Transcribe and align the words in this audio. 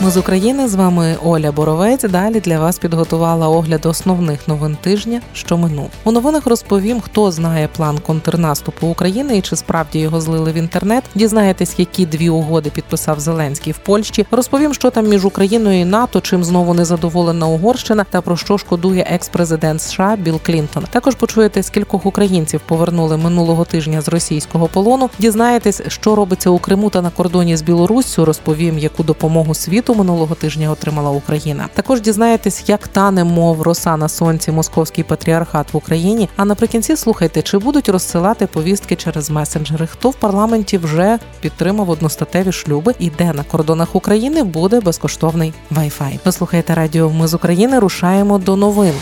Ми 0.00 0.10
з 0.10 0.16
України 0.16 0.68
з 0.68 0.74
вами 0.74 1.16
Оля 1.24 1.52
Боровець. 1.52 2.02
Далі 2.02 2.40
для 2.40 2.58
вас 2.60 2.78
підготувала 2.78 3.48
огляд 3.48 3.86
основних 3.86 4.48
новин 4.48 4.76
тижня, 4.80 5.20
що 5.32 5.56
минув. 5.56 5.90
У 6.04 6.12
новинах 6.12 6.46
розповім, 6.46 7.00
хто 7.00 7.30
знає 7.30 7.68
план 7.76 7.98
контрнаступу 7.98 8.86
України 8.86 9.38
і 9.38 9.40
чи 9.40 9.56
справді 9.56 9.98
його 9.98 10.20
злили 10.20 10.52
в 10.52 10.54
інтернет. 10.54 11.04
Дізнаєтесь, 11.14 11.74
які 11.78 12.06
дві 12.06 12.30
угоди 12.30 12.70
підписав 12.70 13.20
Зеленський 13.20 13.72
в 13.72 13.78
Польщі. 13.78 14.26
Розповім, 14.30 14.74
що 14.74 14.90
там 14.90 15.08
між 15.08 15.24
Україною 15.24 15.80
і 15.80 15.84
НАТО, 15.84 16.20
чим 16.20 16.44
знову 16.44 16.74
незадоволена 16.74 17.46
Угорщина 17.46 18.04
та 18.10 18.20
про 18.20 18.36
що 18.36 18.58
шкодує 18.58 19.06
екс-президент 19.10 19.82
США 19.82 20.16
Білл 20.16 20.40
Клінтон. 20.42 20.84
Також 20.90 21.14
почуєте, 21.14 21.62
скількох 21.62 22.06
українців 22.06 22.60
повернули 22.66 23.16
минулого 23.16 23.64
тижня 23.64 24.00
з 24.00 24.08
російського 24.08 24.68
полону. 24.68 25.10
Дізнаєтесь, 25.18 25.82
що 25.88 26.14
робиться 26.14 26.50
у 26.50 26.58
Криму 26.58 26.90
та 26.90 27.02
на 27.02 27.10
кордоні 27.10 27.56
з 27.56 27.62
Білоруссю. 27.62 28.24
Розповім, 28.24 28.78
яку 28.78 29.02
допомогу 29.02 29.54
світу 29.54 29.87
світу 29.88 29.98
минулого 29.98 30.34
тижня 30.34 30.70
отримала 30.70 31.10
Україна. 31.10 31.68
Також 31.74 32.00
дізнаєтесь, 32.00 32.64
як 32.66 32.88
тане 32.88 33.24
мов 33.24 33.62
роса 33.62 33.96
на 33.96 34.08
сонці 34.08 34.52
московський 34.52 35.04
патріархат 35.04 35.72
в 35.72 35.76
Україні. 35.76 36.28
А 36.36 36.44
наприкінці 36.44 36.96
слухайте, 36.96 37.42
чи 37.42 37.58
будуть 37.58 37.88
розсилати 37.88 38.46
повістки 38.46 38.96
через 38.96 39.30
месенджери, 39.30 39.86
хто 39.86 40.10
в 40.10 40.14
парламенті 40.14 40.78
вже 40.78 41.18
підтримав 41.40 41.90
одностатеві 41.90 42.52
шлюби, 42.52 42.94
і 42.98 43.10
де 43.10 43.32
на 43.32 43.42
кордонах 43.42 43.96
України 43.96 44.42
буде 44.42 44.80
безкоштовний 44.80 45.52
Wi-Fi. 45.72 46.18
Ви 46.24 46.32
слухаєте 46.32 46.74
радіо. 46.74 47.10
Ми 47.10 47.26
з 47.26 47.34
України 47.34 47.78
рушаємо 47.78 48.38
до 48.38 48.56
новин. 48.56 48.94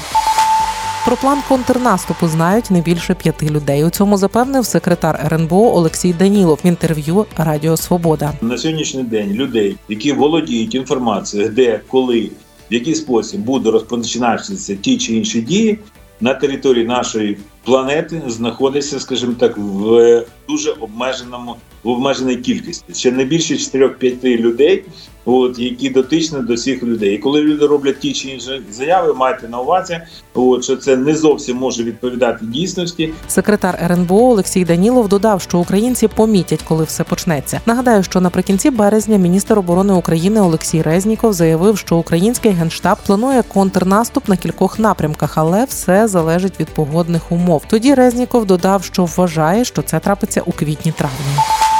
Про 1.06 1.16
план 1.16 1.38
контрнаступу 1.48 2.28
знають 2.28 2.70
не 2.70 2.80
більше 2.80 3.14
п'яти 3.14 3.46
людей. 3.46 3.84
У 3.84 3.90
цьому 3.90 4.16
запевнив 4.16 4.66
секретар 4.66 5.20
РНБО 5.24 5.76
Олексій 5.76 6.12
Данілов 6.12 6.60
в 6.64 6.66
інтерв'ю 6.66 7.26
Радіо 7.36 7.76
Свобода. 7.76 8.32
На 8.42 8.58
сьогоднішній 8.58 9.02
день 9.02 9.32
людей, 9.32 9.76
які 9.88 10.12
володіють 10.12 10.74
інформацією, 10.74 11.48
де 11.50 11.80
коли 11.88 12.30
в 12.70 12.74
який 12.74 12.94
спосіб 12.94 13.40
буде 13.40 13.70
розпочинатися 13.70 14.76
ті 14.76 14.98
чи 14.98 15.14
інші 15.16 15.40
дії 15.40 15.78
на 16.20 16.34
території 16.34 16.86
нашої 16.86 17.38
планети, 17.64 18.22
знаходиться, 18.26 19.00
скажімо 19.00 19.34
так, 19.38 19.58
в 19.58 20.24
дуже 20.48 20.70
обмеженому 20.70 21.56
в 21.82 21.88
обмеженій 21.88 22.36
кількості. 22.36 22.94
Ще 22.94 23.12
не 23.12 23.24
більше 23.24 23.54
4-5 23.54 24.36
людей, 24.36 24.84
от 25.26 25.58
які 25.58 25.90
дотичні 25.90 26.38
до 26.40 26.54
всіх 26.54 26.82
людей. 26.82 27.14
І 27.14 27.18
коли 27.18 27.40
люди 27.40 27.66
роблять 27.66 27.98
ті 28.00 28.12
чи 28.12 28.28
інші 28.28 28.62
заяви, 28.70 29.14
майте 29.14 29.48
на 29.48 29.60
увазі, 29.60 30.00
от 30.34 30.64
що 30.64 30.76
це 30.76 30.96
не 30.96 31.14
зовсім 31.14 31.56
може 31.56 31.84
відповідати 31.84 32.46
дійсності. 32.46 33.12
Секретар 33.28 33.78
РНБО 33.82 34.30
Олексій 34.30 34.64
Данілов 34.64 35.08
додав, 35.08 35.42
що 35.42 35.58
українці 35.58 36.08
помітять, 36.08 36.62
коли 36.62 36.84
все 36.84 37.04
почнеться. 37.04 37.60
Нагадаю, 37.66 38.02
що 38.02 38.20
наприкінці 38.20 38.70
березня 38.70 39.16
міністр 39.16 39.58
оборони 39.58 39.92
України 39.92 40.40
Олексій 40.40 40.82
Резніков 40.82 41.32
заявив, 41.32 41.78
що 41.78 41.96
український 41.96 42.52
генштаб 42.52 42.98
планує 43.06 43.42
контрнаступ 43.42 44.28
на 44.28 44.36
кількох 44.36 44.78
напрямках, 44.78 45.38
але 45.38 45.64
все 45.64 46.08
залежить 46.08 46.60
від 46.60 46.68
погодних 46.68 47.32
умов. 47.32 47.62
Тоді 47.68 47.94
Резніков 47.94 48.46
додав, 48.46 48.84
що 48.84 49.04
вважає, 49.04 49.64
що 49.64 49.82
це 49.82 49.98
трапиться 50.00 50.42
у 50.46 50.50
квітні-травні. 50.50 51.75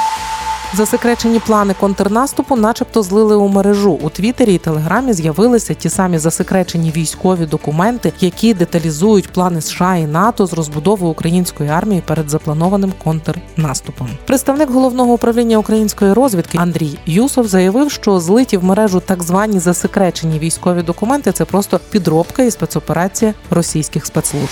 Засекречені 0.73 1.39
плани 1.39 1.73
контрнаступу, 1.79 2.55
начебто, 2.55 3.03
злили 3.03 3.35
у 3.35 3.47
мережу. 3.47 3.91
У 3.91 4.09
Твіттері 4.09 4.53
і 4.53 4.57
Телеграмі 4.57 5.13
з'явилися 5.13 5.73
ті 5.73 5.89
самі 5.89 6.17
засекречені 6.17 6.91
військові 6.91 7.45
документи, 7.45 8.13
які 8.19 8.53
деталізують 8.53 9.29
плани 9.29 9.61
США 9.61 9.95
і 9.95 10.05
НАТО 10.05 10.45
з 10.45 10.53
розбудови 10.53 11.07
української 11.07 11.69
армії 11.69 12.03
перед 12.05 12.29
запланованим 12.29 12.93
контрнаступом. 13.03 14.09
Представник 14.25 14.69
головного 14.69 15.13
управління 15.13 15.57
української 15.57 16.13
розвідки 16.13 16.57
Андрій 16.57 16.99
Юсов 17.05 17.47
заявив, 17.47 17.91
що 17.91 18.19
злиті 18.19 18.57
в 18.57 18.63
мережу 18.63 18.99
так 18.99 19.23
звані 19.23 19.59
засекречені 19.59 20.39
військові 20.39 20.81
документи 20.81 21.31
це 21.31 21.45
просто 21.45 21.79
підробка 21.89 22.43
і 22.43 22.51
спецоперація 22.51 23.33
російських 23.49 24.05
спецслужб. 24.05 24.49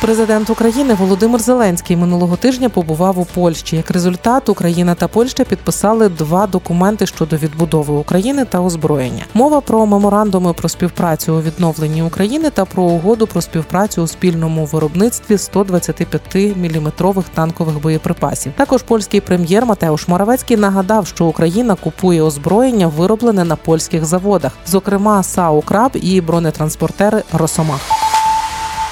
Президент 0.00 0.50
України 0.50 0.94
Володимир 0.94 1.40
Зеленський 1.40 1.96
минулого 1.96 2.36
тижня 2.36 2.68
побував 2.68 3.18
у 3.18 3.24
Польщі. 3.24 3.76
Як 3.76 3.90
результат, 3.90 4.48
Україна 4.48 4.94
та 4.94 5.08
Польща 5.08 5.44
підписали 5.44 6.08
два 6.08 6.46
документи 6.46 7.06
щодо 7.06 7.36
відбудови 7.36 7.94
України 7.94 8.44
та 8.44 8.60
озброєння. 8.60 9.24
Мова 9.34 9.60
про 9.60 9.86
меморандуми 9.86 10.52
про 10.52 10.68
співпрацю 10.68 11.34
у 11.34 11.42
відновленні 11.42 12.02
України 12.02 12.50
та 12.50 12.64
про 12.64 12.82
угоду 12.82 13.26
про 13.26 13.40
співпрацю 13.40 14.02
у 14.02 14.06
спільному 14.06 14.64
виробництві 14.64 15.34
125-мм 15.34 17.24
танкових 17.34 17.82
боєприпасів. 17.82 18.52
Також 18.56 18.82
польський 18.82 19.20
прем'єр 19.20 19.66
Матеуш 19.66 20.08
Моравецький 20.08 20.56
нагадав, 20.56 21.06
що 21.06 21.24
Україна 21.26 21.74
купує 21.74 22.22
озброєння, 22.22 22.86
вироблене 22.86 23.44
на 23.44 23.56
польських 23.56 24.04
заводах, 24.04 24.52
зокрема 24.66 25.22
САУ 25.22 25.62
«Краб» 25.62 25.90
і 25.94 26.20
бронетранспортери 26.20 27.22
Росомах. 27.32 27.80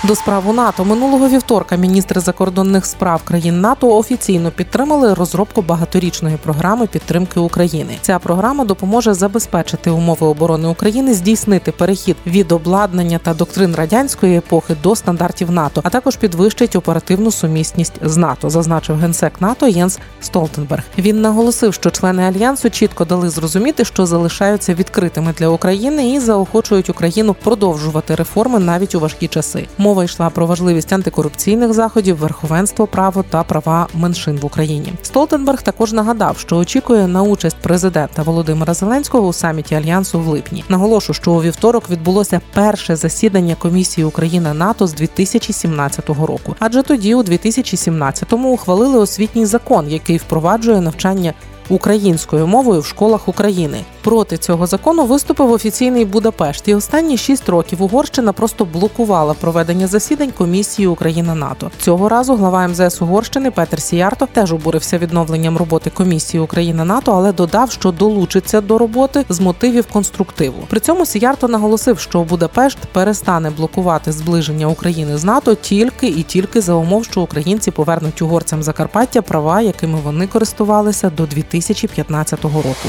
До 0.05 0.15
справу 0.15 0.53
НАТО 0.53 0.85
минулого 0.85 1.29
вівторка 1.29 1.77
міністри 1.77 2.21
закордонних 2.21 2.87
справ 2.87 3.23
країн 3.25 3.61
НАТО 3.61 3.97
офіційно 3.97 4.51
підтримали 4.51 5.15
розробку 5.15 5.63
багаторічної 5.63 6.37
програми 6.37 6.87
підтримки 6.87 7.41
України. 7.41 7.99
Ця 8.01 8.19
програма 8.19 8.65
допоможе 8.65 9.15
забезпечити 9.15 9.91
умови 9.91 10.27
оборони 10.27 10.69
України, 10.69 11.15
здійснити 11.15 11.73
перехід 11.73 12.17
від 12.27 12.53
обладнання 12.53 13.19
та 13.19 13.35
доктрин 13.35 13.75
радянської 13.75 14.37
епохи 14.39 14.77
до 14.83 14.97
стандартів 14.97 15.51
НАТО, 15.51 15.81
а 15.85 15.91
також 15.91 16.17
підвищить 16.17 16.77
оперативну 16.77 17.31
сумісність 17.31 17.95
з 18.03 18.17
НАТО, 18.17 18.51
зазначив 18.51 18.97
генсек 18.97 19.41
НАТО 19.41 19.69
Єнс 19.69 19.99
Столтенберг. 20.21 20.83
Він 20.99 21.21
наголосив, 21.21 21.75
що 21.75 21.91
члени 21.91 22.23
альянсу 22.23 22.71
чітко 22.71 23.05
дали 23.05 23.31
зрозуміти, 23.31 23.85
що 23.85 24.07
залишаються 24.07 24.75
відкритими 24.75 25.35
для 25.39 25.49
України 25.49 26.11
і 26.11 26.21
заохочують 26.21 26.91
Україну 26.91 27.35
продовжувати 27.45 28.15
реформи 28.15 28.59
навіть 28.59 28.95
у 28.95 29.01
важкі 29.01 29.29
часи. 29.29 29.69
Мова 29.89 30.05
йшла 30.05 30.31
про 30.31 30.47
важливість 30.47 30.93
антикорупційних 30.93 31.73
заходів, 31.73 32.17
верховенство 32.17 32.87
право 32.87 33.25
та 33.31 33.43
права 33.43 33.89
меншин 33.95 34.37
в 34.37 34.47
Україні. 34.47 34.93
Столтенберг 35.03 35.63
також 35.63 35.93
нагадав, 35.93 36.39
що 36.39 36.57
очікує 36.57 37.07
на 37.07 37.23
участь 37.23 37.57
президента 37.57 38.23
Володимира 38.23 38.75
Зеленського 38.75 39.29
у 39.29 39.33
саміті 39.33 39.75
альянсу 39.75 40.21
в 40.21 40.27
липні. 40.27 40.65
Наголошу, 40.69 41.15
що 41.15 41.33
у 41.33 41.43
вівторок 41.43 41.91
відбулося 41.91 42.41
перше 42.55 42.97
засідання 42.97 43.55
комісії 43.55 44.05
Україна 44.05 44.55
НАТО 44.55 44.87
з 44.87 44.95
2017 44.95 46.09
року. 46.09 46.57
Адже 46.59 46.83
тоді, 46.83 47.15
у 47.15 47.23
2017-му, 47.23 48.53
ухвалили 48.53 48.99
освітній 48.99 49.47
закон, 49.47 49.89
який 49.89 50.17
впроваджує 50.17 50.81
навчання 50.81 51.33
українською 51.69 52.47
мовою 52.47 52.81
в 52.81 52.87
школах 52.87 53.29
України. 53.29 53.85
Проти 54.03 54.39
цього 54.39 54.67
закону 54.67 55.05
виступив 55.05 55.53
офіційний 55.53 56.05
Будапешт. 56.05 56.69
І 56.69 56.75
останні 56.75 57.17
шість 57.17 57.49
років 57.49 57.83
Угорщина 57.83 58.33
просто 58.33 58.65
блокувала 58.65 59.35
проведення 59.35 59.87
засідань 59.87 60.31
комісії 60.31 60.89
Україна 60.89 61.35
НАТО. 61.35 61.71
Цього 61.81 62.09
разу 62.09 62.35
глава 62.35 62.69
МЗС 62.69 63.03
Угорщини 63.03 63.51
Петер 63.51 63.83
Сіярто 63.83 64.29
теж 64.33 64.53
обурився 64.53 64.99
відновленням 64.99 65.57
роботи 65.57 65.91
комісії 65.91 66.41
Україна 66.41 66.85
НАТО, 66.85 67.13
але 67.13 67.33
додав, 67.33 67.71
що 67.71 67.93
долучиться 67.93 68.61
до 68.61 68.79
роботи 68.79 69.25
з 69.29 69.41
мотивів 69.41 69.87
конструктиву. 69.87 70.57
При 70.69 70.81
цьому 70.81 71.07
Сіярто 71.07 71.49
наголосив, 71.49 71.99
що 71.99 72.23
Будапешт 72.23 72.79
перестане 72.93 73.51
блокувати 73.51 74.13
зближення 74.13 74.67
України 74.67 75.19
з 75.19 75.25
НАТО 75.25 75.55
тільки 75.55 76.07
і 76.07 76.23
тільки 76.23 76.61
за 76.61 76.75
умов, 76.75 77.05
що 77.05 77.21
українці 77.21 77.71
повернуть 77.71 78.23
угорцям 78.23 78.63
Закарпаття 78.63 79.23
права, 79.23 79.61
якими 79.61 79.99
вони 80.05 80.27
користувалися 80.27 81.11
до 81.11 81.27
2015 81.61 82.45
року. 82.45 82.89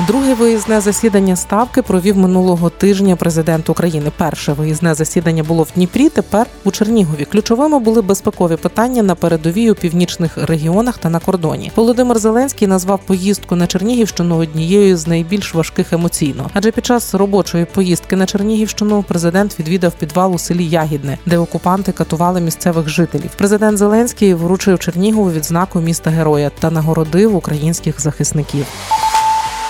Друге 0.00 0.34
виїзне 0.34 0.80
засідання 0.80 1.36
ставки 1.36 1.82
провів 1.82 2.16
минулого 2.16 2.70
тижня 2.70 3.16
президент 3.16 3.70
України. 3.70 4.12
Перше 4.16 4.52
виїзне 4.52 4.94
засідання 4.94 5.42
було 5.42 5.62
в 5.62 5.68
Дніпрі. 5.74 6.08
Тепер 6.08 6.46
у 6.64 6.70
Чернігові. 6.70 7.24
Ключовими 7.24 7.78
були 7.78 8.02
безпекові 8.02 8.56
питання 8.56 9.02
на 9.02 9.14
передовій 9.14 9.70
у 9.70 9.74
північних 9.74 10.38
регіонах 10.48 10.98
та 10.98 11.10
на 11.10 11.20
кордоні. 11.20 11.72
Володимир 11.76 12.18
Зеленський 12.18 12.68
назвав 12.68 13.00
поїздку 13.06 13.56
на 13.56 13.66
Чернігівщину 13.66 14.36
однією 14.36 14.96
з 14.96 15.06
найбільш 15.06 15.54
важких 15.54 15.92
емоційно. 15.92 16.50
Адже 16.54 16.70
під 16.70 16.86
час 16.86 17.14
робочої 17.14 17.64
поїздки 17.64 18.16
на 18.16 18.26
Чернігівщину 18.26 19.04
президент 19.08 19.58
відвідав 19.58 19.92
підвал 19.92 20.34
у 20.34 20.38
селі 20.38 20.68
Ягідне, 20.68 21.18
де 21.26 21.38
окупанти 21.38 21.92
катували 21.92 22.40
місцевих 22.40 22.88
жителів. 22.88 23.30
Президент 23.38 23.78
Зеленський 23.78 24.34
вручив 24.34 24.78
Чернігову 24.78 25.30
відзнаку 25.30 25.80
міста 25.80 26.10
героя 26.10 26.50
та 26.58 26.70
нагородив 26.70 27.36
українських 27.36 28.00
захисників. 28.00 28.66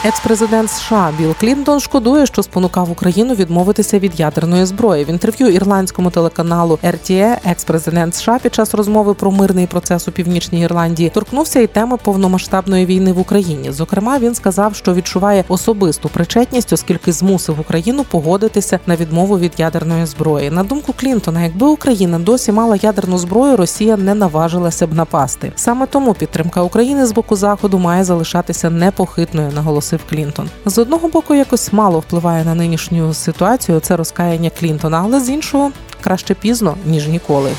Екс-президент 0.08 0.70
США 0.70 1.12
Білл 1.18 1.34
Клінтон 1.40 1.80
шкодує, 1.80 2.26
що 2.26 2.42
спонукав 2.42 2.90
Україну 2.90 3.34
відмовитися 3.34 3.98
від 3.98 4.20
ядерної 4.20 4.64
зброї. 4.64 5.04
В 5.04 5.10
інтерв'ю 5.10 5.48
ірландському 5.48 6.10
телеканалу 6.10 6.78
RTA 6.84 7.36
екс-президент 7.44 8.14
США 8.14 8.38
під 8.42 8.54
час 8.54 8.74
розмови 8.74 9.14
про 9.14 9.30
мирний 9.30 9.66
процес 9.66 10.08
у 10.08 10.12
північній 10.12 10.60
Ірландії 10.60 11.10
торкнувся 11.10 11.60
і 11.60 11.66
теми 11.66 11.96
повномасштабної 11.96 12.86
війни 12.86 13.12
в 13.12 13.18
Україні. 13.18 13.72
Зокрема, 13.72 14.18
він 14.18 14.34
сказав, 14.34 14.74
що 14.74 14.94
відчуває 14.94 15.44
особисту 15.48 16.08
причетність, 16.08 16.72
оскільки 16.72 17.12
змусив 17.12 17.60
Україну 17.60 18.04
погодитися 18.04 18.80
на 18.86 18.96
відмову 18.96 19.38
від 19.38 19.52
ядерної 19.58 20.06
зброї. 20.06 20.50
На 20.50 20.64
думку 20.64 20.94
Клінтона, 20.96 21.42
якби 21.42 21.66
Україна 21.66 22.18
досі 22.18 22.52
мала 22.52 22.76
ядерну 22.82 23.18
зброю, 23.18 23.56
Росія 23.56 23.96
не 23.96 24.14
наважилася 24.14 24.86
б 24.86 24.94
напасти. 24.94 25.52
Саме 25.56 25.86
тому 25.86 26.14
підтримка 26.14 26.62
України 26.62 27.06
з 27.06 27.12
боку 27.12 27.36
заходу 27.36 27.78
має 27.78 28.04
залишатися 28.04 28.70
непохитною, 28.70 29.52
наголосив 29.52 29.95
Клінтон. 30.10 30.48
З 30.66 30.78
одного 30.78 31.08
боку, 31.08 31.34
якось 31.34 31.72
мало 31.72 31.98
впливає 31.98 32.44
на 32.44 32.54
нинішню 32.54 33.14
ситуацію 33.14 33.80
це 33.80 33.96
розкаяння 33.96 34.50
Клінтона, 34.60 35.02
але 35.04 35.20
з 35.20 35.28
іншого 35.28 35.72
краще 36.00 36.34
пізно 36.34 36.76
ніж 36.86 37.08
ніколи. 37.08 37.50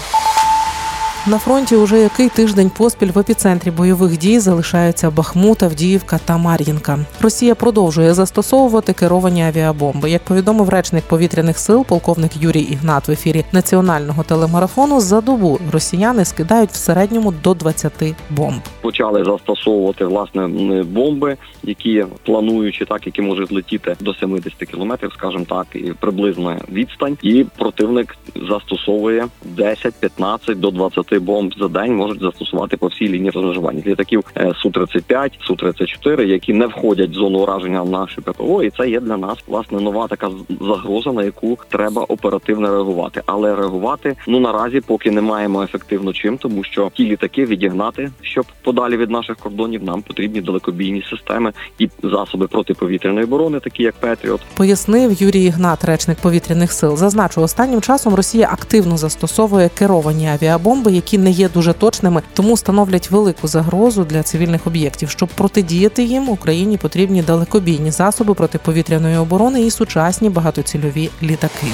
На 1.30 1.38
фронті 1.38 1.76
уже 1.76 2.00
який 2.00 2.30
тиждень 2.30 2.72
поспіль 2.78 3.12
в 3.12 3.20
епіцентрі 3.20 3.72
бойових 3.72 4.18
дій 4.18 4.40
залишаються 4.40 5.12
Бахмут, 5.12 5.64
Авдіївка 5.64 6.20
та 6.26 6.38
Мар'їнка. 6.38 7.00
Росія 7.22 7.56
продовжує 7.56 8.14
застосовувати 8.14 8.94
керовані 8.94 9.44
авіабомби. 9.44 10.10
Як 10.10 10.24
повідомив 10.24 10.70
речник 10.70 11.04
повітряних 11.04 11.60
сил, 11.60 11.86
полковник 11.86 12.32
Юрій 12.42 12.62
Ігнат 12.62 13.08
в 13.08 13.12
ефірі 13.12 13.46
національного 13.52 14.24
телемарафону, 14.24 15.00
за 15.00 15.22
добу 15.22 15.60
росіяни 15.72 16.26
скидають 16.26 16.70
в 16.70 16.76
середньому 16.76 17.34
до 17.44 17.54
20 17.54 17.94
бомб. 18.30 18.62
почали 18.82 19.24
застосовувати 19.24 20.06
власне 20.06 20.48
бомби, 20.84 21.38
які 21.64 22.06
плануючи 22.24 22.86
так, 22.86 23.06
які 23.06 23.22
можуть 23.22 23.52
летіти 23.52 23.96
до 24.00 24.14
70 24.14 24.54
кілометрів, 24.54 25.14
скажімо 25.14 25.46
так, 25.50 25.68
і 25.74 25.94
приблизно 26.00 26.58
відстань. 26.72 27.18
І 27.22 27.46
противник 27.58 28.16
застосовує 28.50 29.28
10, 29.46 29.94
15 30.00 30.60
до 30.60 30.72
20 30.72 31.17
бомб 31.20 31.54
за 31.60 31.68
день 31.68 31.96
можуть 31.96 32.22
застосувати 32.22 32.78
по 32.78 32.88
всій 32.88 33.08
лінії 33.08 33.30
розмежування 33.30 33.84
літаків 33.86 34.24
су 34.62 34.70
35 34.70 35.38
су 35.42 35.56
34 35.56 36.28
які 36.28 36.54
не 36.54 36.68
входять 36.68 37.10
в 37.10 37.14
зону 37.14 37.40
ураження 37.40 37.84
нашої 37.84 38.26
ППО, 38.26 38.64
і 38.64 38.70
це 38.70 38.90
є 38.90 39.00
для 39.00 39.18
нас 39.18 39.38
власне 39.48 39.82
нова 39.82 40.08
така 40.08 40.30
загроза, 40.62 41.12
на 41.12 41.24
яку 41.24 41.58
треба 41.70 42.04
оперативно 42.04 42.68
реагувати. 42.68 43.22
Але 43.26 43.56
реагувати 43.56 44.16
ну 44.28 44.40
наразі 44.40 44.82
поки 44.82 45.12
не 45.12 45.22
маємо 45.22 45.64
ефективно 45.64 46.14
чим, 46.14 46.38
тому 46.38 46.64
що 46.64 46.92
ті 46.94 47.06
літаки 47.06 47.46
відігнати, 47.46 48.12
щоб 48.22 48.46
подалі 48.64 48.98
від 48.98 49.10
наших 49.10 49.38
кордонів, 49.38 49.84
нам 49.84 50.02
потрібні 50.02 50.42
далекобійні 50.42 51.04
системи 51.10 51.52
і 51.80 51.90
засоби 52.04 52.48
протиповітряної 52.48 53.26
оборони, 53.26 53.60
такі 53.60 53.84
як 53.84 53.96
Петріот. 53.96 54.42
Пояснив 54.58 55.22
Юрій 55.22 55.44
Ігнат, 55.44 55.86
речник 55.86 56.18
повітряних 56.18 56.72
сил. 56.72 56.98
Зазначу, 56.98 57.42
останнім 57.42 57.82
часом 57.82 58.16
Росія 58.16 58.50
активно 58.52 58.98
застосовує 58.98 59.70
керовані 59.70 60.28
авіабомби, 60.28 60.92
які 60.92 61.07
не 61.14 61.32
є 61.32 61.50
дуже 61.50 61.74
точними, 61.74 62.22
тому 62.34 62.58
становлять 62.58 63.12
велику 63.12 63.48
загрозу 63.48 64.04
для 64.04 64.24
цивільних 64.24 64.68
об'єктів. 64.68 65.10
Щоб 65.10 65.30
протидіяти 65.30 66.04
їм, 66.04 66.30
Україні 66.30 66.78
потрібні 66.78 67.22
далекобійні 67.22 67.92
засоби 67.92 68.34
протиповітряної 68.34 69.18
оборони 69.18 69.62
і 69.62 69.72
сучасні 69.72 70.30
багатоцільові 70.30 71.10
літаки. 71.24 71.68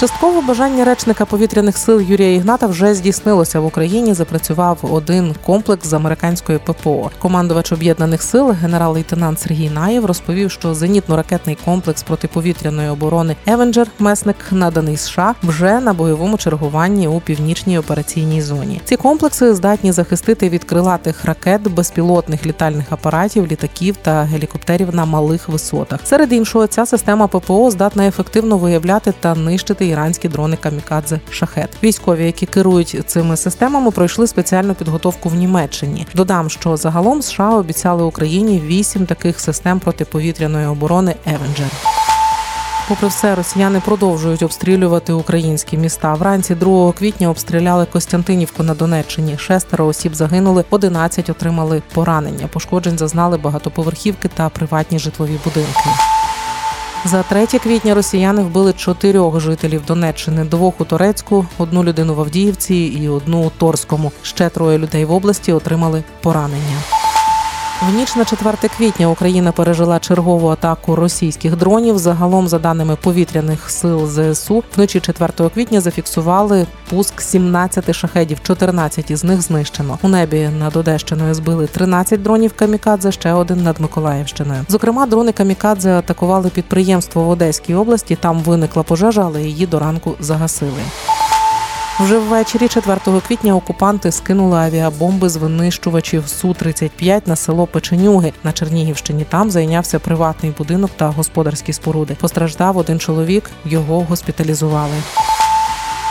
Частково 0.00 0.42
бажання 0.42 0.84
речника 0.84 1.24
повітряних 1.24 1.78
сил 1.78 2.00
Юрія 2.00 2.34
Ігната 2.34 2.66
вже 2.66 2.94
здійснилося 2.94 3.60
в 3.60 3.66
Україні. 3.66 4.14
Запрацював 4.14 4.78
один 4.82 5.34
комплекс 5.46 5.88
з 5.88 5.92
американської 5.92 6.58
ППО. 6.58 7.10
Командувач 7.18 7.72
об'єднаних 7.72 8.22
сил, 8.22 8.50
генерал-лейтенант 8.50 9.40
Сергій 9.40 9.70
Наєв, 9.70 10.04
розповів, 10.04 10.50
що 10.50 10.74
зенітно-ракетний 10.74 11.56
комплекс 11.64 12.02
протиповітряної 12.02 12.88
оборони 12.88 13.36
Евенджер 13.46 13.86
месник 13.98 14.36
наданий 14.50 14.96
США 14.96 15.34
вже 15.42 15.80
на 15.80 15.92
бойовому 15.92 16.36
чергуванні 16.38 17.08
у 17.08 17.20
північній 17.20 17.78
операційній 17.78 18.42
зоні. 18.42 18.80
Ці 18.84 18.96
комплекси 18.96 19.54
здатні 19.54 19.92
захистити 19.92 20.48
від 20.48 20.64
крилатих 20.64 21.24
ракет, 21.24 21.62
безпілотних 21.62 22.46
літальних 22.46 22.86
апаратів, 22.90 23.46
літаків 23.46 23.96
та 24.02 24.22
гелікоптерів 24.22 24.94
на 24.94 25.04
малих 25.04 25.48
висотах. 25.48 26.00
Серед 26.04 26.32
іншого, 26.32 26.66
ця 26.66 26.86
система 26.86 27.26
ППО 27.26 27.70
здатна 27.70 28.06
ефективно 28.06 28.58
виявляти 28.58 29.12
та 29.20 29.34
нищити 29.34 29.85
іранські 29.88 30.28
дрони 30.28 30.56
камікадзе 30.56 31.20
шахет. 31.30 31.68
Військові, 31.82 32.26
які 32.26 32.46
керують 32.46 33.00
цими 33.06 33.36
системами, 33.36 33.90
пройшли 33.90 34.26
спеціальну 34.26 34.74
підготовку 34.74 35.28
в 35.28 35.34
Німеччині. 35.34 36.06
Додам, 36.14 36.50
що 36.50 36.76
загалом 36.76 37.22
США 37.22 37.50
обіцяли 37.50 38.04
Україні 38.04 38.62
вісім 38.66 39.06
таких 39.06 39.40
систем 39.40 39.80
протиповітряної 39.80 40.66
оборони 40.66 41.14
Евенджер. 41.26 41.70
Попри 42.88 43.08
все, 43.08 43.34
росіяни 43.34 43.80
продовжують 43.80 44.42
обстрілювати 44.42 45.12
українські 45.12 45.78
міста. 45.78 46.14
Вранці 46.14 46.54
2 46.54 46.92
квітня 46.92 47.30
обстріляли 47.30 47.86
Костянтинівку 47.86 48.62
на 48.62 48.74
Донеччині. 48.74 49.38
Шестеро 49.38 49.86
осіб 49.86 50.14
загинули, 50.14 50.64
11 50.70 51.30
отримали 51.30 51.82
поранення. 51.94 52.48
Пошкоджень 52.52 52.98
зазнали 52.98 53.38
багатоповерхівки 53.38 54.28
та 54.28 54.48
приватні 54.48 54.98
житлові 54.98 55.40
будинки. 55.44 56.15
За 57.04 57.22
3 57.22 57.46
квітня 57.46 57.94
росіяни 57.94 58.42
вбили 58.42 58.72
чотирьох 58.72 59.40
жителів 59.40 59.84
Донеччини: 59.86 60.44
двох 60.44 60.80
у 60.80 60.84
Торецьку, 60.84 61.46
одну 61.58 61.84
людину 61.84 62.14
в 62.14 62.20
Авдіївці 62.20 62.74
і 62.74 63.08
одну 63.08 63.46
у 63.46 63.50
Торському. 63.50 64.12
Ще 64.22 64.48
троє 64.48 64.78
людей 64.78 65.04
в 65.04 65.12
області 65.12 65.52
отримали 65.52 66.04
поранення. 66.22 67.05
В 67.82 67.94
ніч 67.94 68.16
на 68.16 68.24
4 68.24 68.56
квітня 68.76 69.08
Україна 69.08 69.52
пережила 69.52 69.98
чергову 69.98 70.48
атаку 70.48 70.96
російських 70.96 71.56
дронів. 71.56 71.98
Загалом, 71.98 72.48
за 72.48 72.58
даними 72.58 72.96
повітряних 72.96 73.70
сил 73.70 74.06
ЗСУ, 74.06 74.64
вночі 74.76 75.00
4 75.00 75.50
квітня 75.54 75.80
зафіксували 75.80 76.66
пуск 76.90 77.20
17 77.20 77.94
шахедів. 77.94 78.38
14 78.42 79.10
із 79.10 79.24
них 79.24 79.42
знищено. 79.42 79.98
У 80.02 80.08
небі 80.08 80.48
над 80.58 80.76
Одещиною 80.76 81.34
збили 81.34 81.66
13 81.66 82.22
дронів 82.22 82.52
камікадзе, 82.56 83.12
ще 83.12 83.32
один 83.32 83.62
над 83.62 83.80
Миколаївщиною. 83.80 84.60
Зокрема, 84.68 85.06
дрони 85.06 85.32
камікадзе 85.32 85.98
атакували 85.98 86.50
підприємство 86.50 87.22
в 87.24 87.28
Одеській 87.28 87.74
області. 87.74 88.18
Там 88.20 88.38
виникла 88.38 88.82
пожежа, 88.82 89.22
але 89.24 89.42
її 89.42 89.66
до 89.66 89.78
ранку 89.78 90.14
загасили. 90.20 90.82
Вже 92.00 92.18
ввечері 92.18 92.68
4 92.68 93.00
квітня 93.28 93.56
окупанти 93.56 94.12
скинули 94.12 94.58
авіабомби 94.58 95.28
з 95.28 95.36
винищувачів 95.36 96.28
су 96.28 96.54
35 96.54 97.26
на 97.26 97.36
село 97.36 97.66
Печенюги 97.66 98.32
на 98.44 98.52
Чернігівщині. 98.52 99.26
Там 99.28 99.50
зайнявся 99.50 99.98
приватний 99.98 100.54
будинок 100.58 100.90
та 100.96 101.08
господарські 101.08 101.72
споруди. 101.72 102.16
Постраждав 102.20 102.76
один 102.76 102.98
чоловік, 102.98 103.50
його 103.64 104.00
госпіталізували. 104.00 104.94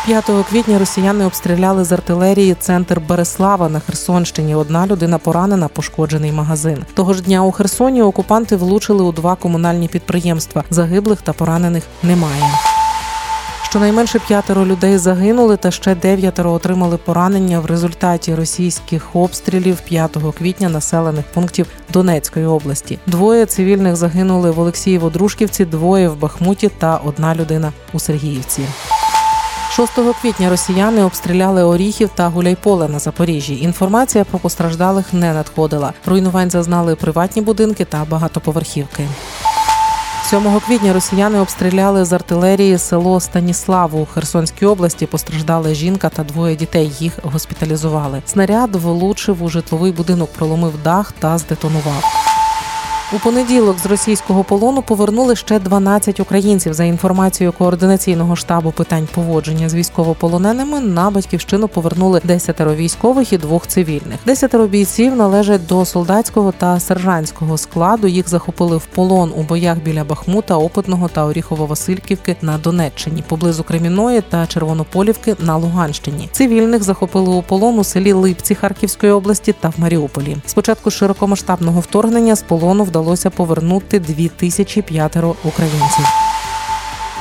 5 0.05 0.29
квітня 0.49 0.79
росіяни 0.79 1.25
обстріляли 1.25 1.83
з 1.83 1.91
артилерії 1.91 2.55
центр 2.59 2.99
Береслава 2.99 3.69
на 3.69 3.79
Херсонщині. 3.79 4.55
Одна 4.55 4.87
людина 4.87 5.17
поранена, 5.17 5.67
пошкоджений 5.67 6.31
магазин. 6.31 6.85
Того 6.93 7.13
ж 7.13 7.23
дня 7.23 7.43
у 7.43 7.51
Херсоні 7.51 8.01
окупанти 8.01 8.55
влучили 8.55 9.03
у 9.03 9.11
два 9.11 9.35
комунальні 9.35 9.87
підприємства. 9.87 10.63
Загиблих 10.69 11.21
та 11.21 11.33
поранених 11.33 11.83
немає. 12.03 12.43
Щонайменше 13.75 14.19
п'ятеро 14.19 14.65
людей 14.65 14.97
загинули, 14.97 15.57
та 15.57 15.71
ще 15.71 15.95
дев'ятеро 15.95 16.51
отримали 16.51 16.97
поранення 16.97 17.59
в 17.59 17.65
результаті 17.65 18.35
російських 18.35 19.15
обстрілів 19.15 19.81
5 19.81 20.17
квітня 20.37 20.69
населених 20.69 21.25
пунктів 21.33 21.67
Донецької 21.93 22.45
області. 22.45 22.99
Двоє 23.07 23.45
цивільних 23.45 23.95
загинули 23.95 24.51
в 24.51 24.59
Олексієво-Дружківці, 24.59 25.65
двоє 25.65 26.09
в 26.09 26.19
Бахмуті 26.19 26.69
та 26.77 26.97
одна 26.97 27.35
людина 27.35 27.73
у 27.93 27.99
Сергіївці. 27.99 28.61
6 29.71 29.91
квітня 30.21 30.49
росіяни 30.49 31.03
обстріляли 31.03 31.63
Оріхів 31.63 32.09
та 32.15 32.27
Гуляйполе 32.27 32.87
на 32.87 32.99
Запоріжжі. 32.99 33.59
Інформація 33.59 34.23
про 34.23 34.39
постраждалих 34.39 35.13
не 35.13 35.33
надходила. 35.33 35.93
Руйнувань 36.05 36.49
зазнали 36.49 36.95
приватні 36.95 37.41
будинки 37.41 37.85
та 37.85 38.05
багатоповерхівки. 38.09 39.07
7 40.29 40.59
квітня 40.59 40.93
росіяни 40.93 41.39
обстріляли 41.39 42.05
з 42.05 42.13
артилерії 42.13 42.77
село 42.77 43.19
Станіславу 43.19 43.99
у 43.99 44.05
Херсонській 44.05 44.65
області. 44.65 45.05
Постраждала 45.05 45.73
жінка 45.73 46.09
та 46.09 46.23
двоє 46.23 46.55
дітей. 46.55 46.91
Їх 46.99 47.13
госпіталізували. 47.23 48.21
Снаряд 48.25 48.75
влучив 48.75 49.43
у 49.43 49.49
житловий 49.49 49.91
будинок, 49.91 50.29
проломив 50.33 50.73
дах 50.83 51.11
та 51.11 51.37
здетонував. 51.37 52.24
У 53.13 53.19
понеділок 53.19 53.79
з 53.79 53.85
російського 53.85 54.43
полону 54.43 54.81
повернули 54.81 55.35
ще 55.35 55.59
12 55.59 56.19
українців. 56.19 56.73
За 56.73 56.83
інформацією 56.83 57.53
координаційного 57.57 58.35
штабу 58.35 58.71
питань 58.71 59.07
поводження 59.15 59.69
з 59.69 59.75
військовополоненими 59.75 60.79
на 60.79 61.09
батьківщину 61.09 61.67
повернули 61.67 62.21
10 62.23 62.59
військових 62.59 63.33
і 63.33 63.37
двох 63.37 63.67
цивільних. 63.67 64.19
Десятеро 64.25 64.67
бійців 64.67 65.15
належать 65.15 65.67
до 65.67 65.85
солдатського 65.85 66.51
та 66.51 66.79
сержантського 66.79 67.57
складу. 67.57 68.07
Їх 68.07 68.29
захопили 68.29 68.77
в 68.77 68.85
полон 68.85 69.33
у 69.35 69.41
боях 69.41 69.77
біля 69.77 70.03
Бахмута, 70.03 70.55
Опитного 70.55 71.07
та 71.07 71.25
Оріхово-Васильківки 71.25 72.35
на 72.41 72.57
Донеччині, 72.57 73.23
поблизу 73.27 73.63
Креміної 73.63 74.21
та 74.21 74.47
Червонополівки 74.47 75.35
на 75.39 75.57
Луганщині. 75.57 76.29
Цивільних 76.31 76.83
захопили 76.83 77.29
у 77.29 77.41
полон 77.41 77.79
у 77.79 77.83
селі 77.83 78.13
Липці 78.13 78.55
Харківської 78.55 79.11
області 79.11 79.55
та 79.59 79.69
в 79.69 79.73
Маріуполі. 79.77 80.37
Спочатку 80.45 80.91
широкомасштабного 80.91 81.79
вторгнення 81.79 82.35
з 82.35 82.41
полону 82.41 82.83
вдалося 82.83 82.95
вдалося 83.05 83.29
повернути 83.29 83.99
2005 83.99 85.17
українців. 85.43 86.24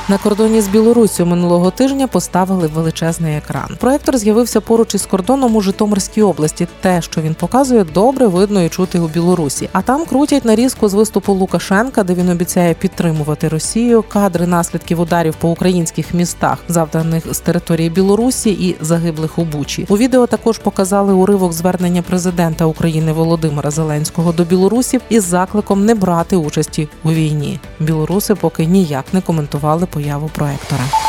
На 0.09 0.17
кордоні 0.17 0.61
з 0.61 0.67
Білоруссю 0.67 1.25
минулого 1.25 1.71
тижня 1.71 2.07
поставили 2.07 2.67
величезний 2.67 3.37
екран. 3.37 3.77
Проектор 3.79 4.17
з'явився 4.17 4.61
поруч 4.61 4.95
із 4.95 5.05
кордоном 5.05 5.55
у 5.55 5.61
Житомирській 5.61 6.21
області. 6.21 6.67
Те, 6.81 7.01
що 7.01 7.21
він 7.21 7.33
показує, 7.33 7.83
добре 7.83 8.27
видно 8.27 8.63
і 8.63 8.69
чути 8.69 8.99
у 8.99 9.07
Білорусі. 9.07 9.69
А 9.71 9.81
там 9.81 10.05
крутять 10.05 10.45
нарізку 10.45 10.89
з 10.89 10.93
виступу 10.93 11.33
Лукашенка, 11.33 12.03
де 12.03 12.13
він 12.13 12.29
обіцяє 12.29 12.73
підтримувати 12.73 13.47
Росію. 13.47 14.03
Кадри 14.09 14.47
наслідків 14.47 14.99
ударів 14.99 15.35
по 15.35 15.49
українських 15.49 16.13
містах, 16.13 16.57
завданих 16.67 17.33
з 17.33 17.39
території 17.39 17.89
Білорусі 17.89 18.49
і 18.49 18.75
загиблих 18.81 19.39
у 19.39 19.43
Бучі. 19.43 19.85
У 19.89 19.97
відео 19.97 20.27
також 20.27 20.57
показали 20.57 21.13
уривок 21.13 21.53
звернення 21.53 22.01
президента 22.01 22.65
України 22.65 23.13
Володимира 23.13 23.71
Зеленського 23.71 24.31
до 24.31 24.43
білорусів 24.43 25.01
із 25.09 25.23
закликом 25.23 25.85
не 25.85 25.95
брати 25.95 26.35
участі 26.35 26.87
у 27.03 27.11
війні. 27.11 27.59
Білоруси 27.79 28.35
поки 28.35 28.65
ніяк 28.65 29.05
не 29.13 29.21
коментували 29.21 29.85
появу 29.95 30.27
проектора. 30.27 31.04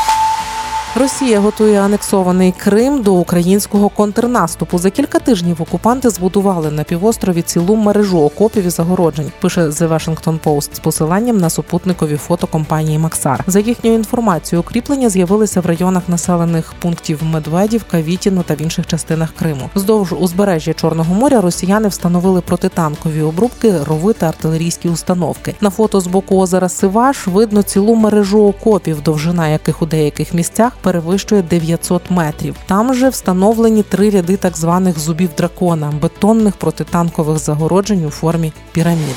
Росія 0.99 1.39
готує 1.39 1.81
анексований 1.81 2.53
Крим 2.57 3.01
до 3.01 3.13
українського 3.13 3.89
контрнаступу. 3.89 4.77
За 4.77 4.89
кілька 4.89 5.19
тижнів 5.19 5.61
окупанти 5.61 6.09
збудували 6.09 6.71
на 6.71 6.83
півострові 6.83 7.41
цілу 7.41 7.75
мережу 7.75 8.21
окопів 8.21 8.65
і 8.65 8.69
загороджень. 8.69 9.31
Пише 9.41 9.61
The 9.67 9.87
Washington 9.87 10.39
Post 10.39 10.75
з 10.75 10.79
посиланням 10.79 11.37
на 11.37 11.49
супутникові 11.49 12.17
фото 12.17 12.47
компанії 12.47 12.99
Максар. 12.99 13.43
За 13.47 13.59
їхньою 13.59 13.95
інформацією, 13.95 14.61
укріплення 14.61 15.09
з'явилися 15.09 15.61
в 15.61 15.65
районах 15.65 16.09
населених 16.09 16.73
пунктів 16.79 17.23
Медведівка, 17.23 18.01
Вітіно 18.01 18.43
та 18.43 18.55
в 18.55 18.61
інших 18.61 18.87
частинах 18.87 19.29
Криму. 19.39 19.69
Вздовж 19.75 20.13
узбережжя 20.13 20.73
Чорного 20.73 21.13
моря 21.13 21.41
росіяни 21.41 21.87
встановили 21.87 22.41
протитанкові 22.41 23.21
обрубки, 23.21 23.73
рови 23.83 24.13
та 24.13 24.27
артилерійські 24.27 24.89
установки. 24.89 25.55
На 25.61 25.69
фото 25.69 26.01
з 26.01 26.07
боку 26.07 26.37
озера 26.37 26.69
Сиваш 26.69 27.27
видно 27.27 27.63
цілу 27.63 27.95
мережу 27.95 28.47
окопів, 28.47 29.01
довжина 29.01 29.47
яких 29.47 29.81
у 29.81 29.85
деяких 29.85 30.33
місцях 30.33 30.71
перевищує 30.87 31.41
900 31.41 32.11
метрів. 32.11 32.55
Там 32.65 32.93
же 32.93 33.09
встановлені 33.09 33.83
три 33.83 34.09
ряди 34.09 34.37
так 34.37 34.57
званих 34.57 34.99
зубів 34.99 35.29
дракона 35.37 35.93
бетонних 36.01 36.55
протитанкових 36.55 37.37
загороджень 37.37 38.05
у 38.05 38.09
формі 38.09 38.53
пірамід. 38.71 39.15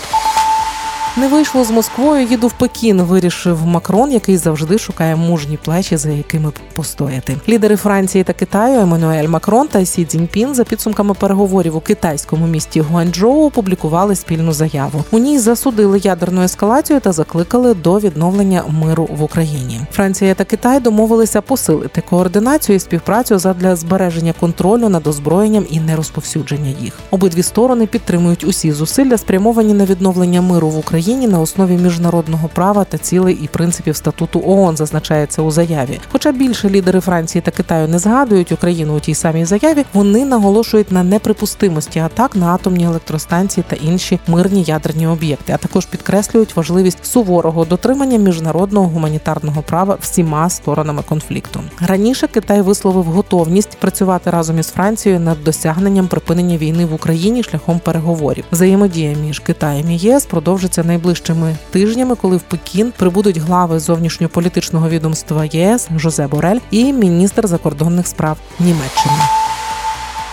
Не 1.17 1.29
вийшло 1.29 1.65
з 1.65 1.71
Москвою, 1.71 2.27
їду 2.27 2.47
в 2.47 2.53
Пекін. 2.53 3.03
Вирішив 3.03 3.67
Макрон, 3.67 4.13
який 4.13 4.37
завжди 4.37 4.79
шукає 4.79 5.17
мужні 5.17 5.59
плечі, 5.65 5.97
за 5.97 6.11
якими 6.11 6.53
постояти. 6.75 7.37
Лідери 7.49 7.77
Франції 7.77 8.25
та 8.25 8.33
Китаю 8.33 8.81
Еммануель 8.81 9.29
Макрон 9.29 9.69
та 9.69 9.85
Сі 9.85 10.05
Цзіньпін 10.05 10.55
за 10.55 10.65
підсумками 10.65 11.15
переговорів 11.15 11.77
у 11.77 11.81
китайському 11.81 12.47
місті 12.47 12.81
Гуанчжоу 12.81 13.47
опублікували 13.47 14.17
спільну 14.17 14.53
заяву. 14.53 15.05
У 15.11 15.19
ній 15.19 15.39
засудили 15.39 15.99
ядерну 15.99 16.43
ескалацію 16.43 17.01
та 17.01 17.13
закликали 17.13 17.75
до 17.75 17.99
відновлення 17.99 18.63
миру 18.69 19.09
в 19.13 19.23
Україні. 19.23 19.81
Франція 19.93 20.35
та 20.35 20.45
Китай 20.45 20.81
домовилися 20.81 21.41
посилити 21.41 22.03
координацію 22.11 22.77
і 22.77 22.81
співпрацю 22.81 23.39
задля 23.39 23.77
збереження 23.77 24.35
контролю 24.41 24.89
над 24.89 25.07
озброєнням 25.07 25.67
і 25.71 25.81
нерозповсюдження 25.81 26.75
їх. 26.81 26.99
Обидві 27.11 27.43
сторони 27.43 27.87
підтримують 27.87 28.45
усі 28.45 28.73
зусилля, 28.73 29.19
спрямовані 29.19 29.75
на 29.75 29.85
відновлення 29.85 30.43
миру 30.43 30.69
в 30.69 30.79
Україні. 30.79 31.00
Україні 31.01 31.29
на 31.29 31.41
основі 31.41 31.77
міжнародного 31.77 32.49
права 32.55 32.85
та 32.85 32.99
цілей 32.99 33.39
і 33.43 33.49
принципів 33.49 33.97
статуту 33.97 34.43
ООН, 34.47 34.77
зазначається 34.77 35.43
у 35.43 35.51
заяві. 35.51 36.01
Хоча 36.13 36.33
більше 36.33 36.71
лідери 36.71 37.01
Франції 37.01 37.43
та 37.43 37.51
Китаю 37.51 37.89
не 37.89 37.99
згадують 37.99 38.53
Україну 38.53 38.97
у 38.97 39.01
тій 39.01 39.15
самій 39.15 39.45
заяві, 39.45 39.85
вони 39.95 40.25
наголошують 40.25 40.93
на 40.93 41.03
неприпустимості 41.03 41.99
атак 41.99 42.37
на 42.37 42.47
атомні 42.47 42.85
електростанції 42.85 43.65
та 43.69 43.77
інші 43.77 44.21
мирні 44.27 44.63
ядерні 44.63 45.07
об'єкти, 45.07 45.53
а 45.53 45.57
також 45.57 45.87
підкреслюють 45.87 46.57
важливість 46.57 47.07
суворого 47.07 47.65
дотримання 47.65 48.19
міжнародного 48.19 48.87
гуманітарного 48.87 49.63
права 49.63 49.97
всіма 50.01 50.51
сторонами 50.51 51.03
конфлікту. 51.09 51.61
Раніше 51.87 52.27
Китай 52.27 52.63
висловив 52.63 53.05
готовність 53.05 53.77
працювати 53.79 54.31
разом 54.31 54.59
із 54.59 54.69
Францією 54.69 55.21
над 55.21 55.45
досягненням 55.45 56.09
припинення 56.09 56.57
війни 56.57 56.85
в 56.87 56.95
Україні 56.95 57.43
шляхом 57.43 57.79
переговорів. 57.79 58.45
Взаємодія 58.53 59.17
між 59.27 59.39
Китаєм 59.39 59.91
і 59.91 59.97
ЄС 59.97 60.27
продовжиться 60.27 60.85
найближчими 60.91 61.57
тижнями, 61.71 62.15
коли 62.15 62.37
в 62.37 62.43
Пекін 62.43 62.93
прибудуть 62.97 63.39
глави 63.39 63.79
зовнішньополітичного 63.79 64.89
відомства 64.89 65.45
ЄС 65.45 65.89
Жозе 65.97 66.27
Борель 66.27 66.59
і 66.71 66.93
міністр 66.93 67.47
закордонних 67.47 68.07
справ 68.07 68.37
Німеччини. 68.61 69.40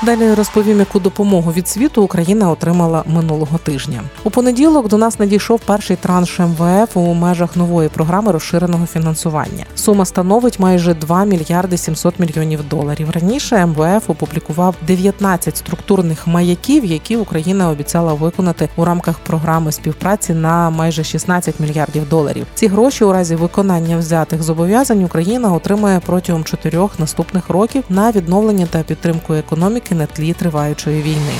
Далі 0.01 0.33
розповім, 0.33 0.79
яку 0.79 0.99
допомогу 0.99 1.51
від 1.51 1.67
світу 1.67 2.03
Україна 2.03 2.51
отримала 2.51 3.03
минулого 3.07 3.57
тижня. 3.57 4.01
У 4.23 4.29
понеділок 4.29 4.87
до 4.87 4.97
нас 4.97 5.19
надійшов 5.19 5.59
перший 5.59 5.95
транш 5.95 6.39
МВФ 6.39 6.97
у 6.97 7.13
межах 7.13 7.55
нової 7.55 7.89
програми 7.89 8.31
розширеного 8.31 8.85
фінансування. 8.85 9.65
Сума 9.75 10.05
становить 10.05 10.59
майже 10.59 10.93
2 10.93 11.25
мільярди 11.25 11.77
700 11.77 12.19
мільйонів 12.19 12.69
доларів. 12.69 13.09
Раніше 13.11 13.65
МВФ 13.65 14.09
опублікував 14.09 14.75
19 14.87 15.57
структурних 15.57 16.27
маяків, 16.27 16.85
які 16.85 17.17
Україна 17.17 17.69
обіцяла 17.69 18.13
виконати 18.13 18.69
у 18.75 18.85
рамках 18.85 19.19
програми 19.19 19.71
співпраці 19.71 20.33
на 20.33 20.69
майже 20.69 21.03
16 21.03 21.59
мільярдів 21.59 22.09
доларів. 22.09 22.45
Ці 22.53 22.67
гроші 22.67 23.03
у 23.03 23.11
разі 23.13 23.35
виконання 23.35 23.97
взятих 23.97 24.43
зобов'язань 24.43 25.03
Україна 25.03 25.53
отримає 25.53 26.01
протягом 26.05 26.43
чотирьох 26.43 26.99
наступних 26.99 27.49
років 27.49 27.83
на 27.89 28.11
відновлення 28.11 28.67
та 28.71 28.83
підтримку 28.83 29.33
економіки 29.33 29.86
на 29.95 30.05
тлі 30.05 30.33
триваючої 30.33 31.01
війни. 31.01 31.33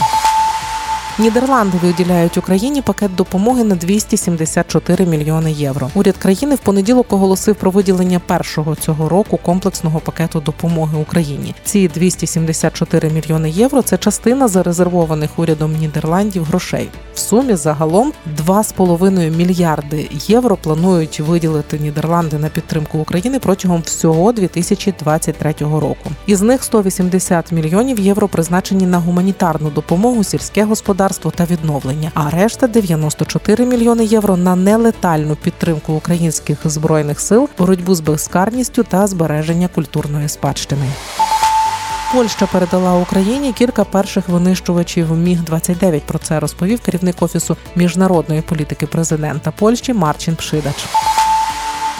Нідерланди 1.19 1.77
виділяють 1.83 2.37
Україні 2.37 2.81
пакет 2.81 3.15
допомоги 3.15 3.63
на 3.63 3.75
274 3.75 5.05
мільйони 5.05 5.51
євро. 5.51 5.89
Уряд 5.95 6.17
країни 6.17 6.55
в 6.55 6.57
понеділок 6.57 7.13
оголосив 7.13 7.55
про 7.55 7.71
виділення 7.71 8.19
першого 8.19 8.75
цього 8.75 9.09
року 9.09 9.39
комплексного 9.43 9.99
пакету 9.99 10.39
допомоги 10.39 10.97
Україні. 10.97 11.55
Ці 11.63 11.87
274 11.87 13.09
мільйони 13.09 13.49
євро 13.49 13.81
це 13.81 13.97
частина 13.97 14.47
зарезервованих 14.47 15.39
урядом 15.39 15.77
Нідерландів 15.77 16.43
грошей. 16.43 16.89
В 17.13 17.19
сумі 17.19 17.55
загалом 17.55 18.13
2,5 18.47 19.37
мільярди 19.37 20.09
євро 20.27 20.57
планують 20.57 21.19
виділити 21.19 21.79
Нідерланди 21.79 22.37
на 22.37 22.49
підтримку 22.49 22.97
України 22.97 23.39
протягом 23.39 23.81
всього 23.81 24.31
2023 24.31 25.53
року. 25.59 26.09
Із 26.25 26.41
них 26.41 26.63
180 26.63 27.51
мільйонів 27.51 27.99
євро 27.99 28.27
призначені 28.27 28.85
на 28.85 28.99
гуманітарну 28.99 29.69
допомогу, 29.69 30.23
сільське 30.23 30.63
господарство 30.63 31.06
та 31.07 31.45
відновлення, 31.45 32.11
а 32.13 32.29
решта 32.29 32.67
94 32.67 33.65
мільйони 33.65 34.05
євро 34.05 34.37
на 34.37 34.55
нелетальну 34.55 35.35
підтримку 35.35 35.93
українських 35.93 36.57
збройних 36.65 37.19
сил, 37.19 37.49
боротьбу 37.57 37.95
з 37.95 37.99
безкарністю 37.99 38.83
та 38.83 39.07
збереження 39.07 39.67
культурної 39.67 40.29
спадщини. 40.29 40.85
Польща 42.13 42.45
передала 42.45 42.93
Україні 42.93 43.53
кілька 43.53 43.83
перших 43.83 44.29
винищувачів 44.29 45.11
Міг 45.11 45.43
29 45.43 46.03
Про 46.03 46.19
це 46.19 46.39
розповів 46.39 46.79
керівник 46.79 47.15
офісу 47.19 47.57
міжнародної 47.75 48.41
політики 48.41 48.87
президента 48.87 49.51
Польщі 49.51 49.93
Марчин 49.93 50.35
Пшидач. 50.35 50.85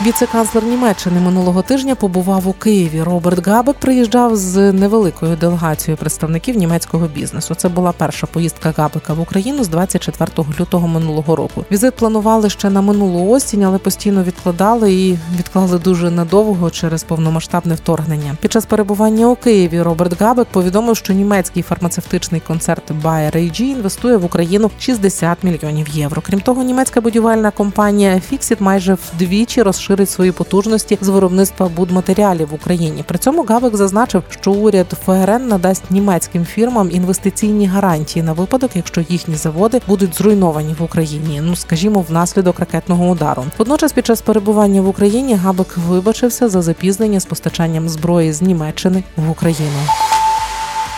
Віце-канцлер 0.06 0.64
Німеччини 0.64 1.20
минулого 1.20 1.62
тижня 1.62 1.96
побував 1.96 2.48
у 2.48 2.54
Києві. 2.54 3.02
Роберт 3.02 3.48
Габек 3.48 3.76
приїжджав 3.76 4.36
з 4.36 4.72
невеликою 4.72 5.36
делегацією 5.36 5.98
представників 5.98 6.58
німецького 6.58 7.08
бізнесу. 7.08 7.56
Це 7.56 7.70
була 7.70 7.92
перша 7.92 8.28
поїздка 8.28 8.74
Габека 8.78 9.14
в 9.14 9.20
Україну 9.20 9.64
з 9.64 9.68
24 9.68 10.32
лютого 10.60 10.88
минулого 10.88 11.36
року. 11.36 11.66
Візит 11.72 11.96
планували 11.96 12.50
ще 12.50 12.70
на 12.70 12.82
минулу 12.82 13.30
осінь, 13.30 13.64
але 13.64 13.78
постійно 13.78 14.24
відкладали 14.24 14.94
і 14.94 15.18
відклали 15.38 15.80
дуже 15.80 16.12
надовго 16.12 16.70
через 16.70 17.04
повномасштабне 17.04 17.76
вторгнення. 17.76 18.38
Під 18.42 18.52
час 18.52 18.66
перебування 18.66 19.28
у 19.28 19.36
Києві 19.36 19.82
Роберт 19.82 20.22
Габек 20.22 20.48
повідомив, 20.52 20.98
що 20.98 21.14
німецький 21.14 21.64
фармацевтичний 21.64 22.42
концерт 22.42 22.92
Bayer 23.04 23.36
AG 23.36 23.62
інвестує 23.62 24.18
в 24.18 24.26
Україну 24.26 24.72
60 24.80 25.44
мільйонів 25.44 25.88
євро. 25.88 26.22
Крім 26.26 26.40
того, 26.40 26.64
німецька 26.64 27.02
будівельна 27.02 27.52
компанія 27.52 28.22
Fixit 28.32 28.58
майже 28.60 28.98
вдвічі 29.14 29.62
розширила 29.62 29.87
розширить 29.88 30.10
свої 30.10 30.32
потужності 30.32 30.98
з 31.02 31.08
виробництва 31.08 31.70
будматеріалів 31.76 32.48
в 32.48 32.54
Україні. 32.54 33.04
При 33.08 33.18
цьому 33.18 33.44
Гавик 33.44 33.76
зазначив, 33.76 34.24
що 34.30 34.52
уряд 34.52 34.88
ФРН 35.06 35.48
надасть 35.48 35.92
німецьким 35.92 36.46
фірмам 36.46 36.92
інвестиційні 36.92 37.68
гарантії 37.68 38.24
на 38.24 38.34
випадок, 38.34 38.72
якщо 38.76 39.02
їхні 39.10 39.36
заводи 39.36 39.82
будуть 39.88 40.16
зруйновані 40.16 40.76
в 40.80 40.84
Україні. 40.84 41.42
Ну 41.44 41.56
скажімо, 41.56 42.06
внаслідок 42.10 42.60
ракетного 42.60 43.10
удару. 43.10 43.46
Водночас, 43.58 43.94
під 43.94 44.06
час 44.06 44.22
перебування 44.22 44.82
в 44.82 44.88
Україні 44.88 45.36
Габик 45.36 45.78
вибачився 45.78 46.50
за 46.50 46.62
запізнення 46.62 47.20
з 47.20 47.26
постачанням 47.26 47.90
зброї 47.90 48.34
з 48.34 48.42
Німеччини 48.42 49.04
в 49.18 49.32
Україну. 49.32 49.80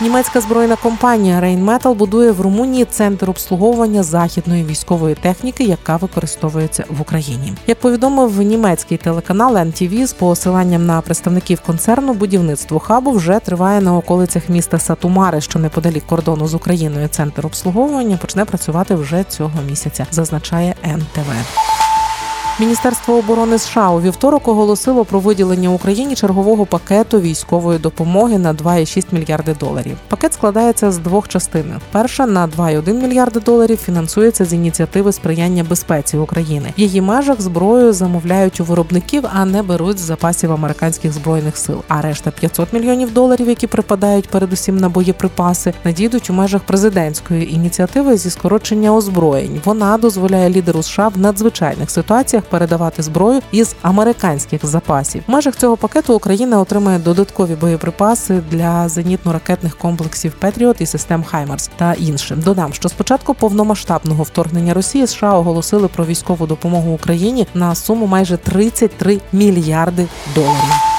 Німецька 0.02 0.40
збройна 0.40 0.76
компанія 0.76 1.40
Rheinmetall 1.40 1.94
будує 1.94 2.32
в 2.32 2.40
Румунії 2.40 2.84
центр 2.84 3.30
обслуговування 3.30 4.02
західної 4.02 4.64
військової 4.64 5.14
техніки, 5.14 5.64
яка 5.64 5.96
використовується 5.96 6.84
в 6.88 7.00
Україні. 7.00 7.52
Як 7.66 7.80
повідомив 7.80 8.42
німецький 8.42 8.98
телеканал 8.98 9.56
NTV 9.56 10.06
з 10.06 10.12
посиланням 10.12 10.86
на 10.86 11.00
представників 11.00 11.60
концерну, 11.60 12.14
будівництво 12.14 12.78
хабу 12.78 13.10
вже 13.10 13.38
триває 13.38 13.80
на 13.80 13.96
околицях 13.96 14.48
міста 14.48 14.78
Сатумари, 14.78 15.40
що 15.40 15.58
неподалік 15.58 16.06
кордону 16.06 16.48
з 16.48 16.54
Україною. 16.54 17.08
Центр 17.08 17.46
обслуговування 17.46 18.16
почне 18.16 18.44
працювати 18.44 18.94
вже 18.94 19.24
цього 19.24 19.62
місяця, 19.68 20.06
зазначає 20.10 20.74
НТВ. 20.84 21.89
Міністерство 22.60 23.14
оборони 23.14 23.58
США 23.58 23.90
у 23.90 24.00
вівторок 24.00 24.48
оголосило 24.48 25.04
про 25.04 25.20
виділення 25.20 25.68
Україні 25.68 26.14
чергового 26.14 26.66
пакету 26.66 27.20
військової 27.20 27.78
допомоги 27.78 28.38
на 28.38 28.54
2,6 28.54 29.04
мільярди 29.12 29.56
доларів. 29.60 29.96
Пакет 30.08 30.34
складається 30.34 30.92
з 30.92 30.98
двох 30.98 31.28
частин. 31.28 31.74
Перша 31.92 32.26
на 32.26 32.48
2,1 32.48 32.92
мільярди 32.92 33.40
доларів 33.40 33.76
фінансується 33.76 34.44
з 34.44 34.52
ініціативи 34.52 35.12
сприяння 35.12 35.64
безпеці 35.64 36.16
України. 36.16 36.72
В 36.78 36.80
її 36.80 37.00
межах 37.00 37.40
зброю 37.40 37.92
замовляють 37.92 38.60
у 38.60 38.64
виробників, 38.64 39.24
а 39.32 39.44
не 39.44 39.62
беруть 39.62 39.98
з 39.98 40.02
запасів 40.02 40.52
американських 40.52 41.12
збройних 41.12 41.56
сил. 41.56 41.82
А 41.88 42.00
решта 42.00 42.30
500 42.30 42.72
мільйонів 42.72 43.12
доларів, 43.12 43.48
які 43.48 43.66
припадають 43.66 44.28
передусім 44.28 44.76
на 44.76 44.88
боєприпаси, 44.88 45.74
надійдуть 45.84 46.30
у 46.30 46.32
межах 46.32 46.62
президентської 46.62 47.54
ініціативи 47.54 48.16
зі 48.16 48.30
скорочення 48.30 48.94
озброєнь. 48.94 49.60
Вона 49.64 49.98
дозволяє 49.98 50.50
лідеру 50.50 50.82
США 50.82 51.08
в 51.08 51.18
надзвичайних 51.18 51.90
ситуаціях 51.90 52.44
передавати 52.50 53.02
зброю 53.02 53.40
із 53.52 53.74
американських 53.82 54.66
запасів. 54.66 55.22
В 55.26 55.30
межах 55.30 55.56
цього 55.56 55.76
пакету 55.76 56.14
Україна 56.14 56.60
отримає 56.60 56.98
додаткові 56.98 57.54
боєприпаси 57.54 58.42
для 58.50 58.86
зенітно-ракетних 58.86 59.78
комплексів 59.78 60.32
Patriot 60.32 60.80
і 60.80 60.86
систем 60.86 61.24
Хаймарс 61.24 61.70
та 61.76 61.92
іншим. 61.92 62.40
Додам, 62.40 62.72
що 62.72 62.88
з 62.88 62.93
початку 62.93 63.34
повномасштабного 63.34 64.22
вторгнення 64.22 64.74
Росії 64.74 65.06
США 65.06 65.34
оголосили 65.34 65.88
про 65.88 66.04
військову 66.04 66.46
допомогу 66.46 66.92
Україні 66.92 67.46
на 67.54 67.74
суму 67.74 68.06
майже 68.06 68.36
33 68.36 69.20
мільярди 69.32 70.06
доларів. 70.34 70.89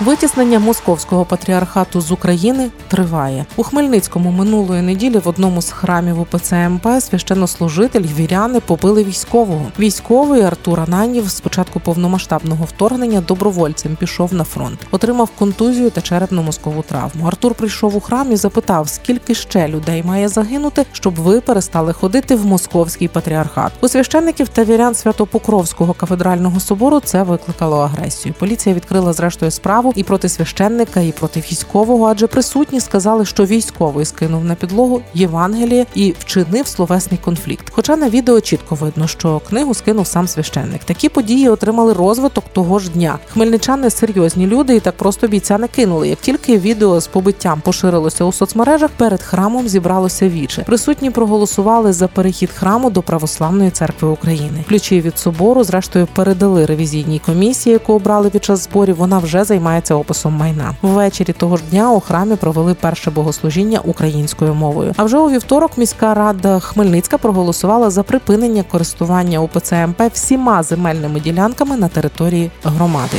Витіснення 0.00 0.58
московського 0.58 1.24
патріархату 1.24 2.00
з 2.00 2.12
України 2.12 2.70
триває 2.88 3.46
у 3.56 3.62
Хмельницькому 3.62 4.30
минулої 4.30 4.82
неділі. 4.82 5.18
В 5.18 5.28
одному 5.28 5.62
з 5.62 5.70
храмів 5.70 6.20
УПЦ 6.20 6.68
МП 6.68 6.86
священнослужитель 7.00 8.02
віряни 8.02 8.60
побили 8.60 9.04
військового. 9.04 9.66
Військовий 9.78 10.42
Артур 10.42 10.80
Ананів 10.80 11.28
з 11.28 11.40
початку 11.40 11.80
повномасштабного 11.80 12.64
вторгнення 12.64 13.20
добровольцем 13.20 13.96
пішов 13.96 14.34
на 14.34 14.44
фронт, 14.44 14.86
отримав 14.90 15.30
контузію 15.38 15.90
та 15.90 16.00
черепно-мозкову 16.00 16.82
травму. 16.82 17.26
Артур 17.26 17.54
прийшов 17.54 17.96
у 17.96 18.00
храм 18.00 18.32
і 18.32 18.36
запитав, 18.36 18.88
скільки 18.88 19.34
ще 19.34 19.68
людей 19.68 20.02
має 20.02 20.28
загинути, 20.28 20.86
щоб 20.92 21.14
ви 21.14 21.40
перестали 21.40 21.92
ходити 21.92 22.36
в 22.36 22.46
московський 22.46 23.08
патріархат. 23.08 23.72
У 23.80 23.88
священників 23.88 24.48
та 24.48 24.64
вірян 24.64 24.94
Свято-Покровського 24.94 25.92
кафедрального 25.92 26.60
собору 26.60 27.00
це 27.00 27.22
викликало 27.22 27.78
агресію. 27.78 28.34
Поліція 28.38 28.74
відкрила 28.74 29.12
зрештою 29.12 29.50
справу 29.50 29.81
і 29.96 30.02
проти 30.02 30.28
священника, 30.28 31.00
і 31.00 31.12
проти 31.12 31.40
військового, 31.40 32.06
адже 32.06 32.26
присутні 32.26 32.80
сказали, 32.80 33.24
що 33.24 33.44
військовий 33.44 34.04
скинув 34.04 34.44
на 34.44 34.54
підлогу 34.54 35.02
Євангеліє 35.14 35.86
і 35.94 36.14
вчинив 36.18 36.66
словесний 36.66 37.20
конфлікт. 37.24 37.70
Хоча 37.72 37.96
на 37.96 38.08
відео 38.08 38.40
чітко 38.40 38.74
видно, 38.74 39.06
що 39.06 39.40
книгу 39.48 39.74
скинув 39.74 40.06
сам 40.06 40.28
священник. 40.28 40.84
Такі 40.84 41.08
події 41.08 41.48
отримали 41.48 41.92
розвиток 41.92 42.44
того 42.52 42.78
ж 42.78 42.90
дня. 42.90 43.18
Хмельничани 43.32 43.90
серйозні 43.90 44.46
люди 44.46 44.76
і 44.76 44.80
так 44.80 44.96
просто 44.96 45.28
бійця 45.28 45.58
не 45.58 45.68
кинули. 45.68 46.08
Як 46.08 46.18
тільки 46.18 46.58
відео 46.58 47.00
з 47.00 47.06
побиттям 47.06 47.60
поширилося 47.60 48.24
у 48.24 48.32
соцмережах, 48.32 48.90
перед 48.96 49.22
храмом 49.22 49.68
зібралося 49.68 50.28
віче. 50.28 50.62
Присутні 50.62 51.10
проголосували 51.10 51.92
за 51.92 52.08
перехід 52.08 52.50
храму 52.50 52.90
до 52.90 53.02
православної 53.02 53.70
церкви 53.70 54.08
України. 54.08 54.64
Ключі 54.68 55.00
від 55.00 55.18
собору, 55.18 55.64
зрештою, 55.64 56.08
передали 56.14 56.66
ревізійній 56.66 57.18
комісії, 57.18 57.72
яку 57.72 57.92
обрали 57.92 58.30
під 58.30 58.44
час 58.44 58.64
зборів. 58.64 58.96
Вона 58.96 59.18
вже 59.18 59.44
займається 59.72 59.94
описом 59.94 60.34
майна. 60.34 60.74
Ввечері 60.82 61.32
того 61.32 61.56
ж 61.56 61.62
дня 61.70 61.90
у 61.90 62.00
храмі 62.00 62.36
провели 62.36 62.74
перше 62.74 63.10
богослужіння 63.10 63.80
українською 63.84 64.54
мовою. 64.54 64.92
А 64.96 65.04
вже 65.04 65.18
у 65.18 65.30
вівторок 65.30 65.78
міська 65.78 66.14
рада 66.14 66.60
Хмельницька 66.60 67.18
проголосувала 67.18 67.90
за 67.90 68.02
припинення 68.02 68.62
користування 68.62 69.38
УПЦ 69.38 69.86
МП 69.86 70.00
всіма 70.12 70.62
земельними 70.62 71.20
ділянками 71.20 71.76
на 71.76 71.88
території 71.88 72.50
громади. 72.64 73.16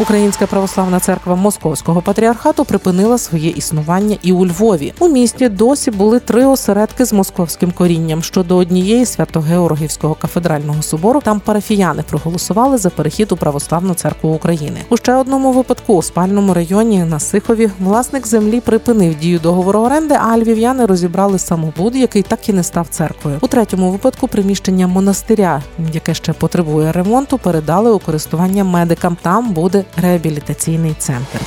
Українська 0.00 0.46
православна 0.46 1.00
церква 1.00 1.34
Московського 1.34 2.02
патріархату 2.02 2.64
припинила 2.64 3.18
своє 3.18 3.50
існування 3.50 4.16
і 4.22 4.32
у 4.32 4.46
Львові. 4.46 4.92
У 4.98 5.08
місті 5.08 5.48
досі 5.48 5.90
були 5.90 6.20
три 6.20 6.46
осередки 6.46 7.04
з 7.04 7.12
московським 7.12 7.72
корінням. 7.72 8.22
Щодо 8.22 8.56
однієї 8.56 9.06
свято-Георгівського 9.06 10.14
кафедрального 10.14 10.82
собору 10.82 11.20
там 11.20 11.40
парафіяни 11.40 12.02
проголосували 12.08 12.78
за 12.78 12.90
перехід 12.90 13.32
у 13.32 13.36
православну 13.36 13.94
церкву 13.94 14.30
України. 14.30 14.76
У 14.88 14.96
ще 14.96 15.14
одному 15.14 15.52
випадку 15.52 15.94
у 15.94 16.02
спальному 16.02 16.54
районі 16.54 17.04
на 17.04 17.20
Сихові 17.20 17.70
власник 17.80 18.26
землі 18.26 18.60
припинив 18.60 19.14
дію 19.14 19.38
договору 19.38 19.80
оренди, 19.80 20.14
а 20.14 20.38
львів'яни 20.38 20.86
розібрали 20.86 21.38
самобуд, 21.38 21.96
який 21.96 22.22
так 22.22 22.48
і 22.48 22.52
не 22.52 22.62
став 22.62 22.86
церквою. 22.90 23.38
У 23.40 23.46
третьому 23.46 23.90
випадку 23.90 24.28
приміщення 24.28 24.86
монастиря, 24.86 25.62
яке 25.92 26.14
ще 26.14 26.32
потребує 26.32 26.92
ремонту, 26.92 27.38
передали 27.38 27.90
у 27.90 27.98
користування 27.98 28.64
медикам. 28.64 29.16
Там 29.22 29.52
буде 29.52 29.83
реабілітаційний 29.96 30.94
центр. 30.98 31.40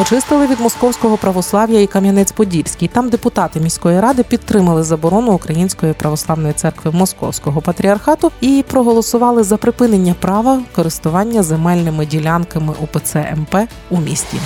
Очистили 0.00 0.46
від 0.46 0.60
московського 0.60 1.16
православ'я 1.16 1.80
і 1.80 1.86
Кам'янець-Подільський. 1.86 2.88
Там 2.88 3.08
депутати 3.08 3.60
міської 3.60 4.00
ради 4.00 4.22
підтримали 4.22 4.82
заборону 4.82 5.32
Української 5.32 5.92
православної 5.92 6.54
церкви 6.54 6.90
Московського 6.90 7.60
патріархату 7.60 8.32
і 8.40 8.64
проголосували 8.68 9.42
за 9.42 9.56
припинення 9.56 10.14
права 10.20 10.62
користування 10.72 11.42
земельними 11.42 12.06
ділянками 12.06 12.74
УПЦ 12.80 13.36
МП 13.36 13.56
у 13.90 14.00
місті. 14.00 14.36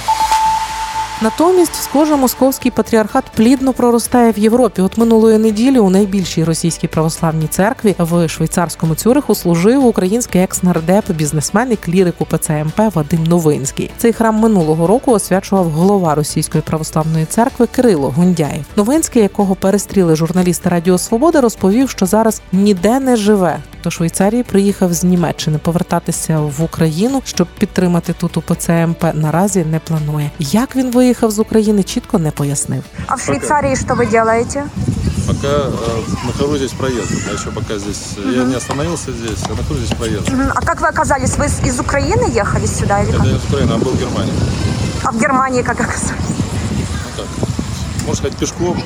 Натомість, 1.22 1.74
схоже, 1.74 2.16
московський 2.16 2.70
патріархат 2.70 3.24
плідно 3.37 3.72
проростає 3.72 4.33
в 4.33 4.38
Європі. 4.38 4.83
От 4.83 4.98
минулої 4.98 5.38
неділі 5.38 5.79
у 5.79 5.90
найбільшій 5.90 6.44
російській 6.44 6.88
православній 6.88 7.46
церкві 7.46 7.94
в 7.98 8.29
швейцарському 8.29 8.94
Цюриху 8.94 9.35
служив 9.35 9.87
український 9.87 10.42
екс-нардеп, 10.42 11.12
бізнесмен 11.12 11.72
і 11.72 11.77
клірик 11.77 12.14
УПЦ 12.20 12.64
МП 12.64 12.94
Вадим 12.94 13.24
Новинський. 13.24 13.90
Цей 13.96 14.12
храм 14.12 14.37
минулого 14.37 14.87
року 14.87 15.12
освячував 15.12 15.70
голова 15.70 16.14
російської 16.14 16.62
православної 16.66 17.24
церкви 17.24 17.66
Кирило 17.66 18.11
Гундяєв. 18.11 18.64
Новинський, 18.77 19.22
якого 19.22 19.55
перестріли 19.55 20.16
журналісти 20.16 20.68
Радіо 20.68 20.98
Свобода, 20.98 21.40
розповів, 21.40 21.90
що 21.90 22.07
зараз 22.07 22.42
ніде 22.53 23.00
не 23.00 23.16
живе 23.16 23.59
До 23.84 23.91
Швейцарії 23.91 24.43
приїхав 24.43 24.93
з 24.93 25.03
Німеччини 25.03 25.58
повертатися 25.58 26.39
в 26.39 26.63
Україну, 26.63 27.21
щоб 27.25 27.47
підтримати 27.60 28.13
тут 28.13 28.38
УПЦ 28.38 28.88
МП. 28.88 29.03
Наразі 29.13 29.65
не 29.65 29.79
планує. 29.79 30.32
Як 30.39 30.75
він 30.75 30.91
виїхав 30.91 31.32
з 31.32 31.39
України, 31.39 31.84
чітко 31.84 32.19
не 32.19 32.32
пояснив. 32.32 32.84
А 33.08 33.15
в 33.15 33.21
Швейцарии 33.21 33.75
что 33.75 33.93
вы 33.95 34.10
делаете? 34.12 34.63
Пока 35.27 35.47
э, 35.47 35.71
нахожусь 36.25 36.58
здесь 36.58 36.73
проездом. 36.73 37.17
Я 37.27 37.34
еще 37.34 37.49
пока 37.51 37.79
здесь... 37.79 38.01
Я 38.36 38.43
не 38.43 38.55
остановился 38.55 39.12
здесь, 39.12 39.39
я 39.49 39.55
нахожусь 39.55 39.86
здесь 39.86 39.97
проездом. 39.97 40.36
Мгм. 40.39 40.51
А 40.55 40.62
как 40.62 40.82
вы 40.82 40.88
оказались? 40.88 41.38
Вы 41.38 41.45
из- 41.45 41.60
из 41.69 41.79
Украины 41.79 42.39
ехали 42.39 42.65
сюда 42.65 43.01
или 43.03 43.12
как? 43.12 43.21
Это 43.21 43.29
я 43.29 43.38
с 43.39 43.43
Украины, 43.49 43.71
а 43.73 43.77
был 43.77 43.91
в 43.91 43.99
Германии. 43.99 44.34
А 45.03 45.12
в 45.12 45.19
Германии 45.19 45.62
как 45.62 45.79
оказались? 45.82 46.12
Ну 47.05 47.10
как? 47.17 47.25
Можно 48.08 48.15
сказать, 48.15 48.38
пешком. 48.38 48.82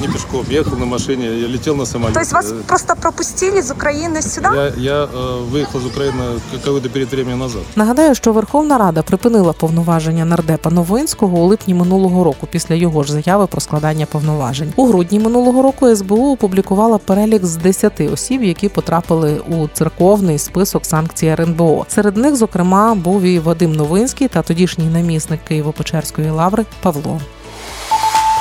Не 0.00 0.08
пешком. 0.08 0.44
Ехал 0.50 0.78
на 0.78 0.84
машине, 0.86 1.24
я 1.24 1.48
летел 1.48 1.76
на 1.76 1.86
самолете. 1.86 2.14
То 2.14 2.20
есть 2.20 2.32
вас 2.32 2.52
Э, 2.52 2.62
просто 2.66 2.94
пропустили 2.96 3.58
из 3.58 3.70
Украины 3.70 4.22
сюда? 4.22 4.54
Я, 4.54 4.72
я 4.76 5.08
э, 5.12 5.44
выехал 5.52 5.80
из 5.80 5.86
Украины 5.86 6.40
какой-то 6.64 6.88
перед 6.88 7.12
временем 7.12 7.38
назад. 7.38 7.62
Нагадаю, 7.76 8.14
що 8.14 8.32
Верховна 8.32 8.78
Рада 8.78 9.02
припинила 9.02 9.52
повноваження 9.52 10.24
нардепа 10.24 10.70
Новинського 10.70 11.38
у 11.38 11.46
липні 11.46 11.74
минулого 11.74 12.24
року 12.24 12.48
після 12.50 12.74
його 12.74 13.02
ж 13.02 13.12
заяви 13.12 13.46
про 13.46 13.60
складання 13.60 14.06
повноважень. 14.06 14.72
У 14.76 14.86
грудні 14.86 15.20
минулого 15.20 15.62
року 15.62 15.96
СБУ 15.96 16.32
опублікувала 16.32 16.98
перелік 16.98 17.44
з 17.44 17.56
10 17.56 18.00
осіб, 18.00 18.42
які 18.42 18.68
потрапили 18.68 19.40
у 19.48 19.68
церковний 19.68 20.38
список 20.38 20.84
санкцій 20.86 21.26
РНБО. 21.26 21.86
Серед 21.88 22.16
них, 22.16 22.36
зокрема, 22.36 22.94
був 22.94 23.22
і 23.22 23.38
Вадим 23.38 23.72
Новинський 23.72 24.28
та 24.28 24.42
тодішній 24.42 24.84
намісник 24.84 25.40
Києво-Печерської 25.50 26.32
лаври 26.34 26.64
Павло. 26.82 27.20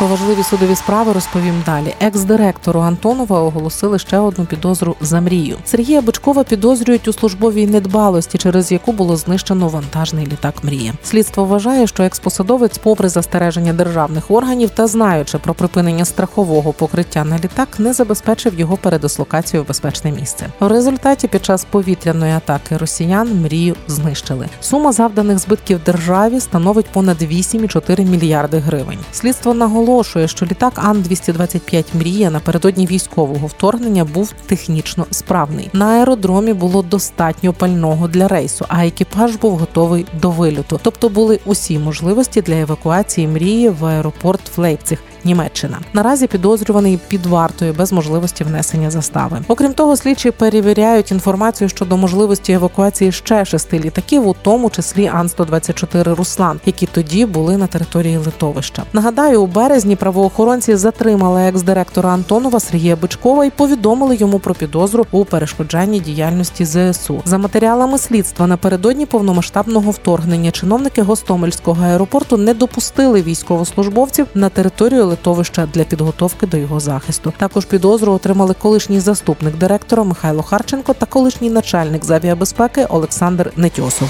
Про 0.00 0.08
важливі 0.08 0.42
судові 0.42 0.74
справи 0.74 1.12
розповім 1.12 1.62
далі. 1.66 1.94
Екс-директору 2.00 2.80
Антонова 2.80 3.40
оголосили 3.40 3.98
ще 3.98 4.18
одну 4.18 4.44
підозру 4.44 4.96
за 5.00 5.20
мрію. 5.20 5.56
Сергія 5.64 6.00
Бичкова 6.00 6.44
підозрюють 6.44 7.08
у 7.08 7.12
службовій 7.12 7.66
недбалості, 7.66 8.38
через 8.38 8.72
яку 8.72 8.92
було 8.92 9.16
знищено 9.16 9.68
вантажний 9.68 10.26
літак 10.26 10.54
Мрія. 10.62 10.92
Слідство 11.02 11.44
вважає, 11.44 11.86
що 11.86 12.02
експосадовець, 12.02 12.78
попри 12.78 13.08
застереження 13.08 13.72
державних 13.72 14.30
органів 14.30 14.70
та 14.70 14.86
знаючи 14.86 15.38
про 15.38 15.54
припинення 15.54 16.04
страхового 16.04 16.72
покриття 16.72 17.24
на 17.24 17.38
літак, 17.38 17.68
не 17.78 17.92
забезпечив 17.92 18.60
його 18.60 18.76
передислокацію 18.76 19.62
в 19.62 19.68
безпечне 19.68 20.12
місце. 20.12 20.46
В 20.60 20.66
результаті 20.66 21.28
під 21.28 21.44
час 21.44 21.66
повітряної 21.70 22.32
атаки 22.32 22.76
росіян 22.76 23.40
мрію 23.42 23.76
знищили. 23.88 24.48
Сума 24.60 24.92
завданих 24.92 25.38
збитків 25.38 25.80
державі 25.86 26.40
становить 26.40 26.86
понад 26.86 27.22
8,4 27.22 28.04
мільярди 28.04 28.58
гривень. 28.58 28.98
Слідство 29.12 29.54
наголошує, 29.90 30.28
що 30.28 30.46
літак 30.46 30.72
Ан 30.76 31.02
225 31.02 31.94
Мрія 31.94 32.30
напередодні 32.30 32.86
військового 32.86 33.46
вторгнення 33.46 34.04
був 34.04 34.32
технічно 34.46 35.06
справний. 35.10 35.70
На 35.72 35.86
аеродромі 35.86 36.52
було 36.52 36.82
достатньо 36.82 37.52
пального 37.52 38.08
для 38.08 38.28
рейсу, 38.28 38.64
а 38.68 38.86
екіпаж 38.86 39.36
був 39.36 39.58
готовий 39.58 40.06
до 40.20 40.30
вильоту. 40.30 40.80
Тобто 40.82 41.08
були 41.08 41.40
усі 41.44 41.78
можливості 41.78 42.42
для 42.42 42.54
евакуації 42.54 43.28
мрії 43.28 43.68
в 43.68 43.84
аеропорт 43.84 44.56
в 44.56 44.60
Лейпциг. 44.60 44.98
Німеччина 45.24 45.78
наразі 45.92 46.26
підозрюваний 46.26 46.98
під 47.08 47.26
вартою 47.26 47.72
без 47.72 47.92
можливості 47.92 48.44
внесення 48.44 48.90
застави. 48.90 49.38
Окрім 49.48 49.74
того, 49.74 49.96
слідчі 49.96 50.30
перевіряють 50.30 51.10
інформацію 51.10 51.68
щодо 51.68 51.96
можливості 51.96 52.52
евакуації 52.52 53.12
ще 53.12 53.44
шести 53.44 53.78
літаків, 53.78 54.28
у 54.28 54.36
тому 54.42 54.70
числі 54.70 55.10
Ан 55.14 55.28
124 55.28 56.14
Руслан, 56.14 56.60
які 56.66 56.86
тоді 56.86 57.26
були 57.26 57.56
на 57.56 57.66
території 57.66 58.16
литовища. 58.16 58.82
Нагадаю, 58.92 59.42
у 59.42 59.46
березні 59.46 59.96
правоохоронці 59.96 60.76
затримали 60.76 61.42
екс-директора 61.42 62.10
Антонова 62.10 62.60
Сергія 62.60 62.96
Бичкова 62.96 63.44
і 63.44 63.50
повідомили 63.50 64.16
йому 64.16 64.38
про 64.38 64.54
підозру 64.54 65.06
у 65.10 65.24
перешкоджанні 65.24 66.00
діяльності 66.00 66.64
ЗСУ. 66.64 67.22
За 67.24 67.38
матеріалами 67.38 67.98
слідства 67.98 68.46
напередодні 68.46 69.06
повномасштабного 69.06 69.90
вторгнення 69.90 70.50
чиновники 70.50 71.02
Гостомельського 71.02 71.84
аеропорту 71.84 72.36
не 72.36 72.54
допустили 72.54 73.22
військовослужбовців 73.22 74.26
на 74.34 74.48
територію 74.48 75.06
литовища 75.10 75.68
для 75.74 75.84
підготовки 75.84 76.46
до 76.46 76.56
його 76.56 76.80
захисту. 76.80 77.32
Також 77.36 77.64
підозру 77.64 78.12
отримали 78.12 78.54
колишній 78.54 79.00
заступник 79.00 79.56
директора 79.56 80.04
Михайло 80.04 80.42
Харченко 80.42 80.94
та 80.94 81.06
колишній 81.06 81.50
начальник 81.50 82.04
з 82.04 82.10
авіабезпеки 82.10 82.84
Олександр 82.84 83.52
Нетьосов. 83.56 84.08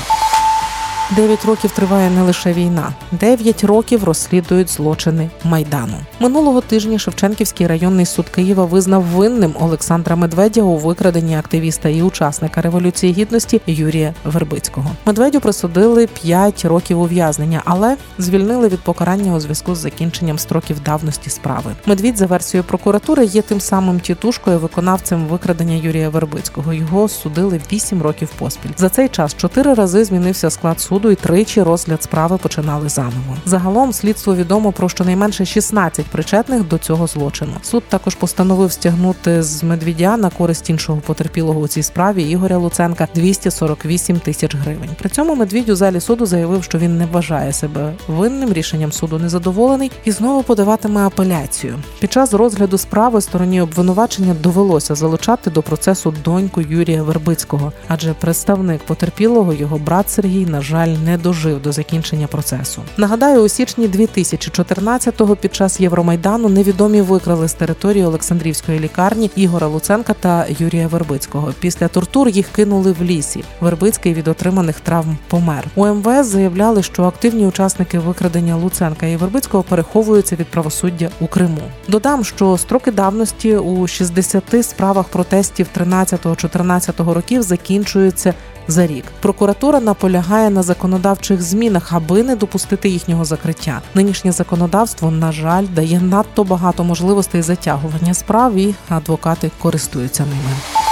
Дев'ять 1.16 1.44
років 1.44 1.70
триває 1.70 2.10
не 2.10 2.22
лише 2.22 2.52
війна, 2.52 2.92
дев'ять 3.12 3.64
років 3.64 4.04
розслідують 4.04 4.70
злочини 4.70 5.30
майдану. 5.44 5.94
Минулого 6.20 6.60
тижня 6.60 6.98
Шевченківський 6.98 7.66
районний 7.66 8.06
суд 8.06 8.28
Києва 8.28 8.64
визнав 8.64 9.02
винним 9.02 9.54
Олександра 9.60 10.16
Медведя 10.16 10.62
у 10.62 10.76
викраденні 10.76 11.36
активіста 11.36 11.88
і 11.88 12.02
учасника 12.02 12.62
революції 12.62 13.12
гідності 13.12 13.60
Юрія 13.66 14.14
Вербицького. 14.24 14.90
Медведю 15.06 15.40
присудили 15.40 16.06
5 16.06 16.64
років 16.64 17.00
ув'язнення, 17.00 17.62
але 17.64 17.96
звільнили 18.18 18.68
від 18.68 18.80
покарання 18.80 19.34
у 19.34 19.40
зв'язку 19.40 19.74
з 19.74 19.78
закінченням 19.78 20.38
строків 20.38 20.80
давності 20.80 21.30
справи. 21.30 21.72
Медвідь 21.86 22.16
за 22.16 22.26
версією 22.26 22.64
прокуратури 22.64 23.24
є 23.24 23.42
тим 23.42 23.60
самим 23.60 24.00
тітушкою 24.00 24.58
виконавцем 24.58 25.26
викрадення 25.26 25.74
Юрія 25.74 26.08
Вербицького. 26.08 26.72
Його 26.72 27.08
судили 27.08 27.60
8 27.72 28.02
років 28.02 28.28
поспіль. 28.38 28.70
За 28.76 28.88
цей 28.88 29.08
час 29.08 29.36
чотири 29.36 29.74
рази 29.74 30.04
змінився 30.04 30.50
склад 30.50 30.80
суду 30.80 30.99
і 31.08 31.14
тричі 31.14 31.62
розгляд 31.62 32.02
справи 32.02 32.38
починали 32.38 32.88
заново. 32.88 33.36
Загалом 33.46 33.92
слідство 33.92 34.34
відомо 34.36 34.72
про 34.72 34.88
щонайменше 34.88 35.44
16 35.44 36.06
причетних 36.06 36.68
до 36.68 36.78
цього 36.78 37.06
злочину. 37.06 37.52
Суд 37.62 37.82
також 37.88 38.14
постановив 38.14 38.72
стягнути 38.72 39.42
з 39.42 39.62
медвідя 39.62 40.16
на 40.16 40.30
користь 40.30 40.70
іншого 40.70 41.00
потерпілого 41.00 41.60
у 41.60 41.68
цій 41.68 41.82
справі 41.82 42.22
Ігоря 42.22 42.56
Луценка 42.56 43.08
248 43.14 44.18
тисяч 44.18 44.54
гривень. 44.54 44.90
При 44.98 45.10
цьому 45.10 45.34
медвідь 45.34 45.68
у 45.68 45.74
залі 45.74 46.00
суду 46.00 46.26
заявив, 46.26 46.64
що 46.64 46.78
він 46.78 46.98
не 46.98 47.06
вважає 47.06 47.52
себе 47.52 47.92
винним. 48.08 48.50
Рішенням 48.52 48.92
суду 48.92 49.18
незадоволений 49.18 49.90
і 50.04 50.10
знову 50.10 50.42
подаватиме 50.42 51.06
апеляцію. 51.06 51.78
Під 52.00 52.12
час 52.12 52.34
розгляду 52.34 52.78
справи 52.78 53.20
стороні 53.20 53.60
обвинувачення 53.60 54.34
довелося 54.34 54.94
залучати 54.94 55.50
до 55.50 55.62
процесу 55.62 56.14
доньку 56.24 56.60
Юрія 56.60 57.02
Вербицького, 57.02 57.72
адже 57.88 58.14
представник 58.14 58.82
потерпілого, 58.82 59.52
його 59.52 59.78
брат 59.78 60.10
Сергій, 60.10 60.46
на 60.46 60.60
жаль, 60.60 60.89
не 61.04 61.18
дожив 61.18 61.62
до 61.62 61.72
закінчення 61.72 62.26
процесу. 62.26 62.82
Нагадаю, 62.96 63.40
у 63.42 63.48
січні 63.48 63.88
2014-го 63.88 65.36
під 65.36 65.54
час 65.54 65.80
Євромайдану 65.80 66.48
невідомі 66.48 67.00
викрали 67.00 67.48
з 67.48 67.52
території 67.52 68.04
Олександрівської 68.04 68.80
лікарні 68.80 69.30
Ігора 69.36 69.66
Луценка 69.66 70.14
та 70.20 70.46
Юрія 70.58 70.88
Вербицького. 70.88 71.54
Після 71.60 71.88
тортур 71.88 72.28
їх 72.28 72.48
кинули 72.48 72.92
в 72.92 73.02
лісі. 73.02 73.44
Вербицький 73.60 74.14
від 74.14 74.28
отриманих 74.28 74.80
травм 74.80 75.18
помер. 75.28 75.64
У 75.74 75.86
МВС 75.86 76.24
заявляли, 76.24 76.82
що 76.82 77.04
активні 77.04 77.46
учасники 77.46 77.98
викрадення 77.98 78.56
Луценка 78.56 79.06
і 79.06 79.16
Вербицького 79.16 79.62
переховуються 79.62 80.36
від 80.36 80.46
правосуддя 80.46 81.10
у 81.20 81.26
Криму. 81.26 81.60
Додам, 81.88 82.24
що 82.24 82.58
строки 82.58 82.90
давності 82.90 83.56
у 83.56 83.86
60 83.86 84.44
справах 84.62 85.08
протестів 85.08 85.66
13-14 85.76 87.12
років 87.12 87.42
закінчуються 87.42 88.34
за 88.68 88.86
рік. 88.86 89.04
Прокуратура 89.20 89.80
наполягає 89.80 90.50
на 90.50 90.62
законодавчих 90.62 91.42
змінах, 91.42 91.92
аби 91.92 92.22
не 92.22 92.36
допустити 92.36 92.88
їхнього 92.88 93.24
закриття. 93.24 93.80
Нинішнє 93.94 94.32
законодавство, 94.32 95.10
на 95.10 95.32
жаль, 95.32 95.66
дає 95.74 96.00
надто 96.00 96.44
багато 96.44 96.84
можливостей 96.84 97.42
затягування 97.42 98.14
справ, 98.14 98.56
і 98.56 98.74
адвокати 98.88 99.50
користуються 99.58 100.22
ними. 100.22 100.89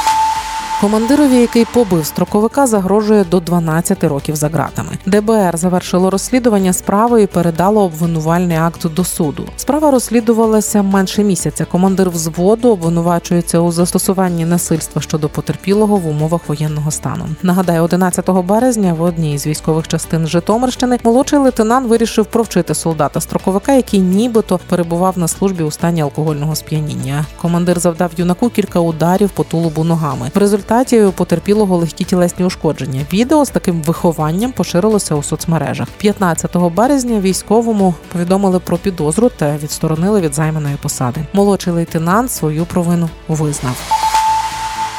Командирові, 0.80 1.36
який 1.36 1.64
побив 1.64 2.06
строковика, 2.06 2.66
загрожує 2.66 3.24
до 3.24 3.40
12 3.40 4.04
років 4.04 4.36
за 4.36 4.48
ґратами. 4.48 4.90
ДБР 5.06 5.56
завершило 5.56 6.10
розслідування 6.10 6.72
справи 6.72 7.22
і 7.22 7.26
передало 7.26 7.84
обвинувальний 7.84 8.56
акт 8.56 8.86
до 8.94 9.04
суду. 9.04 9.44
Справа 9.56 9.90
розслідувалася 9.90 10.82
менше 10.82 11.24
місяця. 11.24 11.64
Командир 11.64 12.10
взводу 12.10 12.70
обвинувачується 12.70 13.60
у 13.60 13.72
застосуванні 13.72 14.44
насильства 14.44 15.02
щодо 15.02 15.28
потерпілого 15.28 15.96
в 15.96 16.06
умовах 16.06 16.40
воєнного 16.48 16.90
стану. 16.90 17.24
Нагадаю, 17.42 17.82
11 17.82 18.30
березня 18.30 18.94
в 18.94 19.02
одній 19.02 19.38
з 19.38 19.46
військових 19.46 19.88
частин 19.88 20.26
Житомирщини 20.26 20.98
молодший 21.04 21.38
лейтенант 21.38 21.88
вирішив 21.88 22.26
провчити 22.26 22.74
солдата 22.74 23.20
строковика, 23.20 23.72
який 23.72 24.00
нібито 24.00 24.60
перебував 24.68 25.18
на 25.18 25.28
службі 25.28 25.62
у 25.64 25.70
стані 25.70 26.02
алкогольного 26.02 26.54
сп'яніння. 26.54 27.24
Командир 27.40 27.80
завдав 27.80 28.10
юнаку 28.16 28.48
кілька 28.48 28.80
ударів 28.80 29.30
по 29.30 29.44
тулубу 29.44 29.84
ногами. 29.84 30.30
В 30.34 30.38
результаті 30.38 30.67
у 30.92 31.12
потерпілого 31.12 31.76
легкі 31.76 32.04
тілесні 32.04 32.44
ушкодження. 32.44 33.06
Відео 33.12 33.44
з 33.44 33.50
таким 33.50 33.82
вихованням 33.82 34.52
поширилося 34.52 35.14
у 35.14 35.22
соцмережах. 35.22 35.88
15 35.96 36.56
березня 36.56 37.20
військовому 37.20 37.94
повідомили 38.12 38.60
про 38.60 38.76
підозру 38.78 39.30
та 39.36 39.56
відсторонили 39.56 40.20
від 40.20 40.34
займаної 40.34 40.76
посади. 40.82 41.20
Молодший 41.32 41.72
лейтенант 41.72 42.30
свою 42.30 42.64
провину 42.64 43.08
визнав. 43.28 43.76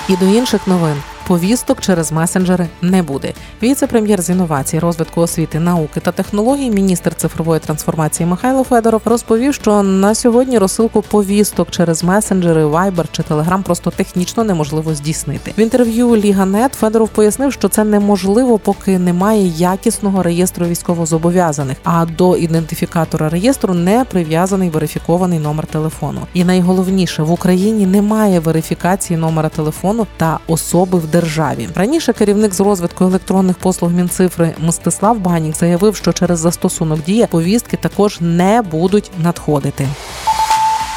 І 0.07 0.17
до 0.17 0.25
інших 0.25 0.67
новин. 0.67 0.95
Повісток 1.29 1.81
через 1.81 2.11
месенджери 2.11 2.67
не 2.81 3.03
буде. 3.03 3.33
Віце-прем'єр 3.63 4.21
з 4.21 4.29
інновацій, 4.29 4.79
розвитку 4.79 5.21
освіти, 5.21 5.59
науки 5.59 5.99
та 5.99 6.11
технологій, 6.11 6.69
міністр 6.69 7.15
цифрової 7.15 7.59
трансформації 7.59 8.29
Михайло 8.29 8.63
Федоров 8.63 9.01
розповів, 9.05 9.53
що 9.53 9.83
на 9.83 10.15
сьогодні 10.15 10.57
розсилку 10.57 11.01
повісток 11.01 11.71
через 11.71 12.03
месенджери, 12.03 12.65
Viber 12.65 13.05
чи 13.11 13.21
Telegram 13.21 13.63
просто 13.63 13.91
технічно 13.91 14.43
неможливо 14.43 14.93
здійснити. 14.93 15.53
В 15.57 15.59
інтерв'ю 15.59 16.15
Liga.net 16.15 16.73
Федоров 16.73 17.09
пояснив, 17.09 17.53
що 17.53 17.69
це 17.69 17.83
неможливо, 17.83 18.59
поки 18.59 18.99
немає 18.99 19.47
якісного 19.47 20.23
реєстру 20.23 20.65
військовозобов'язаних, 20.65 21.77
а 21.83 22.05
до 22.05 22.37
ідентифікатора 22.37 23.29
реєстру 23.29 23.73
не 23.73 24.05
прив'язаний 24.05 24.69
верифікований 24.69 25.39
номер 25.39 25.65
телефону. 25.65 26.21
І 26.33 26.43
найголовніше 26.43 27.23
в 27.23 27.31
Україні 27.31 27.85
немає 27.85 28.39
верифікації 28.39 29.19
номера 29.19 29.49
телефону 29.49 30.07
та 30.17 30.39
особи 30.47 30.99
в 30.99 31.07
державі. 31.19 31.69
Раніше 31.75 32.13
керівник 32.13 32.53
з 32.53 32.59
розвитку 32.59 33.03
електронних 33.03 33.57
послуг 33.57 33.91
Мінцифри 33.91 34.53
Мстислав 34.59 35.19
Банік 35.19 35.55
заявив, 35.55 35.95
що 35.95 36.13
через 36.13 36.39
застосунок 36.39 37.03
дія 37.03 37.27
повістки 37.27 37.77
також 37.77 38.17
не 38.21 38.61
будуть 38.61 39.11
надходити. 39.23 39.87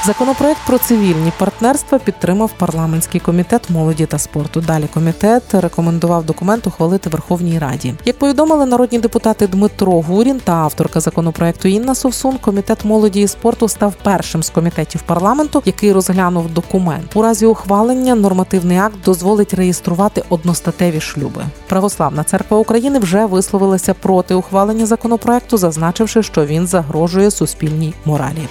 Законопроект 0.07 0.61
про 0.67 0.79
цивільні 0.79 1.33
партнерства 1.39 1.99
підтримав 1.99 2.51
парламентський 2.59 3.21
комітет 3.21 3.71
молоді 3.71 4.07
та 4.07 4.19
спорту. 4.19 4.61
Далі 4.61 4.85
комітет 4.95 5.43
рекомендував 5.55 6.25
документ 6.25 6.67
ухвалити 6.67 7.11
Верховній 7.11 7.59
Раді. 7.59 7.95
Як 8.05 8.19
повідомили 8.19 8.67
народні 8.67 8.99
депутати 8.99 9.47
Дмитро 9.47 9.93
Гурін 9.93 10.41
та 10.45 10.53
авторка 10.53 11.01
законопроекту 11.01 11.69
Інна 11.69 11.95
Совсун, 11.95 12.39
комітет 12.39 12.85
молоді 12.85 13.21
і 13.21 13.29
спорту 13.29 13.69
став 13.69 13.95
першим 14.03 14.43
з 14.43 14.51
комітетів 14.51 15.03
парламенту, 15.03 15.63
який 15.65 15.93
розглянув 15.93 16.51
документ. 16.51 17.17
У 17.17 17.23
разі 17.23 17.47
ухвалення 17.47 18.15
нормативний 18.15 18.79
акт 18.79 18.97
дозволить 19.05 19.55
реєструвати 19.55 20.23
одностатеві 20.29 21.01
шлюби. 21.01 21.45
Православна 21.69 22.25
церква 22.25 22.59
України 22.59 22.99
вже 22.99 23.27
висловилася 23.27 23.95
проти 23.95 24.35
ухвалення 24.35 24.87
законопроекту, 24.87 25.57
зазначивши, 25.57 26.23
що 26.23 26.47
він 26.47 26.67
загрожує 26.67 27.31
суспільній 27.31 27.95
моралі. 28.05 28.49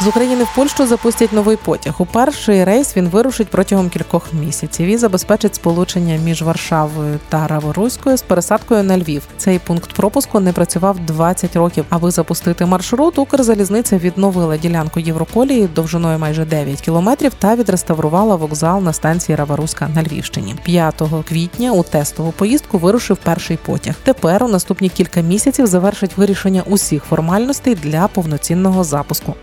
З 0.00 0.06
України 0.06 0.44
в 0.44 0.54
Польщу 0.54 0.86
запустять 0.86 1.32
новий 1.32 1.56
потяг. 1.56 1.94
У 1.98 2.06
перший 2.06 2.64
рейс 2.64 2.96
він 2.96 3.08
вирушить 3.08 3.48
протягом 3.48 3.88
кількох 3.88 4.32
місяців 4.32 4.86
і 4.86 4.96
забезпечить 4.96 5.54
сполучення 5.54 6.18
між 6.24 6.42
Варшавою 6.42 7.18
та 7.28 7.46
Раворуською 7.46 8.16
з 8.16 8.22
пересадкою 8.22 8.82
на 8.82 8.98
Львів. 8.98 9.22
Цей 9.36 9.58
пункт 9.58 9.92
пропуску 9.92 10.40
не 10.40 10.52
працював 10.52 10.98
20 10.98 11.56
років. 11.56 11.84
Аби 11.90 12.10
запустити 12.10 12.66
маршрут, 12.66 13.18
Укрзалізниця 13.18 13.98
відновила 13.98 14.56
ділянку 14.56 15.00
Євроколії 15.00 15.68
довжиною 15.74 16.18
майже 16.18 16.44
9 16.44 16.80
кілометрів 16.80 17.34
та 17.34 17.56
відреставрувала 17.56 18.36
вокзал 18.36 18.82
на 18.82 18.92
станції 18.92 19.36
Раворуська 19.36 19.88
на 19.94 20.02
Львівщині. 20.02 20.54
5 20.64 21.02
квітня 21.28 21.72
у 21.72 21.82
тестову 21.82 22.32
поїздку 22.32 22.78
вирушив 22.78 23.16
перший 23.16 23.56
потяг. 23.56 23.94
Тепер 24.04 24.44
у 24.44 24.48
наступні 24.48 24.88
кілька 24.88 25.20
місяців 25.20 25.66
завершить 25.66 26.16
вирішення 26.16 26.62
усіх 26.66 27.04
формальностей 27.04 27.74
для 27.74 28.08
повноцінного 28.08 28.84
запуску 28.84 29.34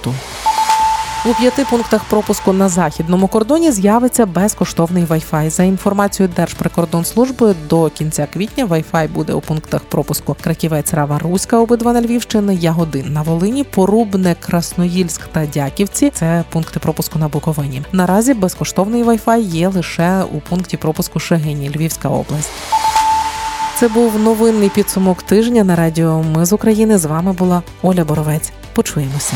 маршруту. 0.00 0.14
У 1.26 1.34
п'яти 1.34 1.64
пунктах 1.70 2.04
пропуску 2.04 2.52
на 2.52 2.68
західному 2.68 3.28
кордоні 3.28 3.72
з'явиться 3.72 4.26
безкоштовний 4.26 5.04
Wi-Fi. 5.04 5.50
За 5.50 5.62
інформацією 5.62 6.32
Держприкордонслужби, 6.36 7.54
до 7.68 7.90
кінця 7.90 8.26
квітня 8.32 8.66
Wi-Fi 8.66 9.08
буде 9.08 9.32
у 9.32 9.40
пунктах 9.40 9.82
пропуску 9.82 10.36
Краківець, 10.40 10.94
Рава, 10.94 11.18
Руська, 11.18 11.58
обидва 11.58 11.92
на 11.92 12.02
Львівщини, 12.02 12.54
Ягодин 12.54 13.12
на 13.12 13.22
Волині, 13.22 13.64
Порубне, 13.64 14.36
Красноїльськ 14.40 15.26
та 15.26 15.46
Дяківці. 15.46 16.10
Це 16.10 16.44
пункти 16.50 16.80
пропуску 16.80 17.18
на 17.18 17.28
Буковині. 17.28 17.82
Наразі 17.92 18.34
безкоштовний 18.34 19.04
Wi-Fi 19.04 19.40
є 19.40 19.68
лише 19.68 20.22
у 20.32 20.40
пункті 20.40 20.76
пропуску 20.76 21.18
Шегині, 21.18 21.70
Львівська 21.76 22.08
область. 22.08 22.50
Це 23.80 23.88
був 23.88 24.18
новинний 24.18 24.68
підсумок 24.68 25.22
тижня 25.22 25.64
на 25.64 25.76
радіо. 25.76 26.24
Ми 26.34 26.44
з 26.46 26.52
України. 26.52 26.98
З 26.98 27.04
вами 27.04 27.32
була 27.32 27.62
Оля 27.82 28.04
Боровець. 28.04 28.52
Почуємося. 28.72 29.34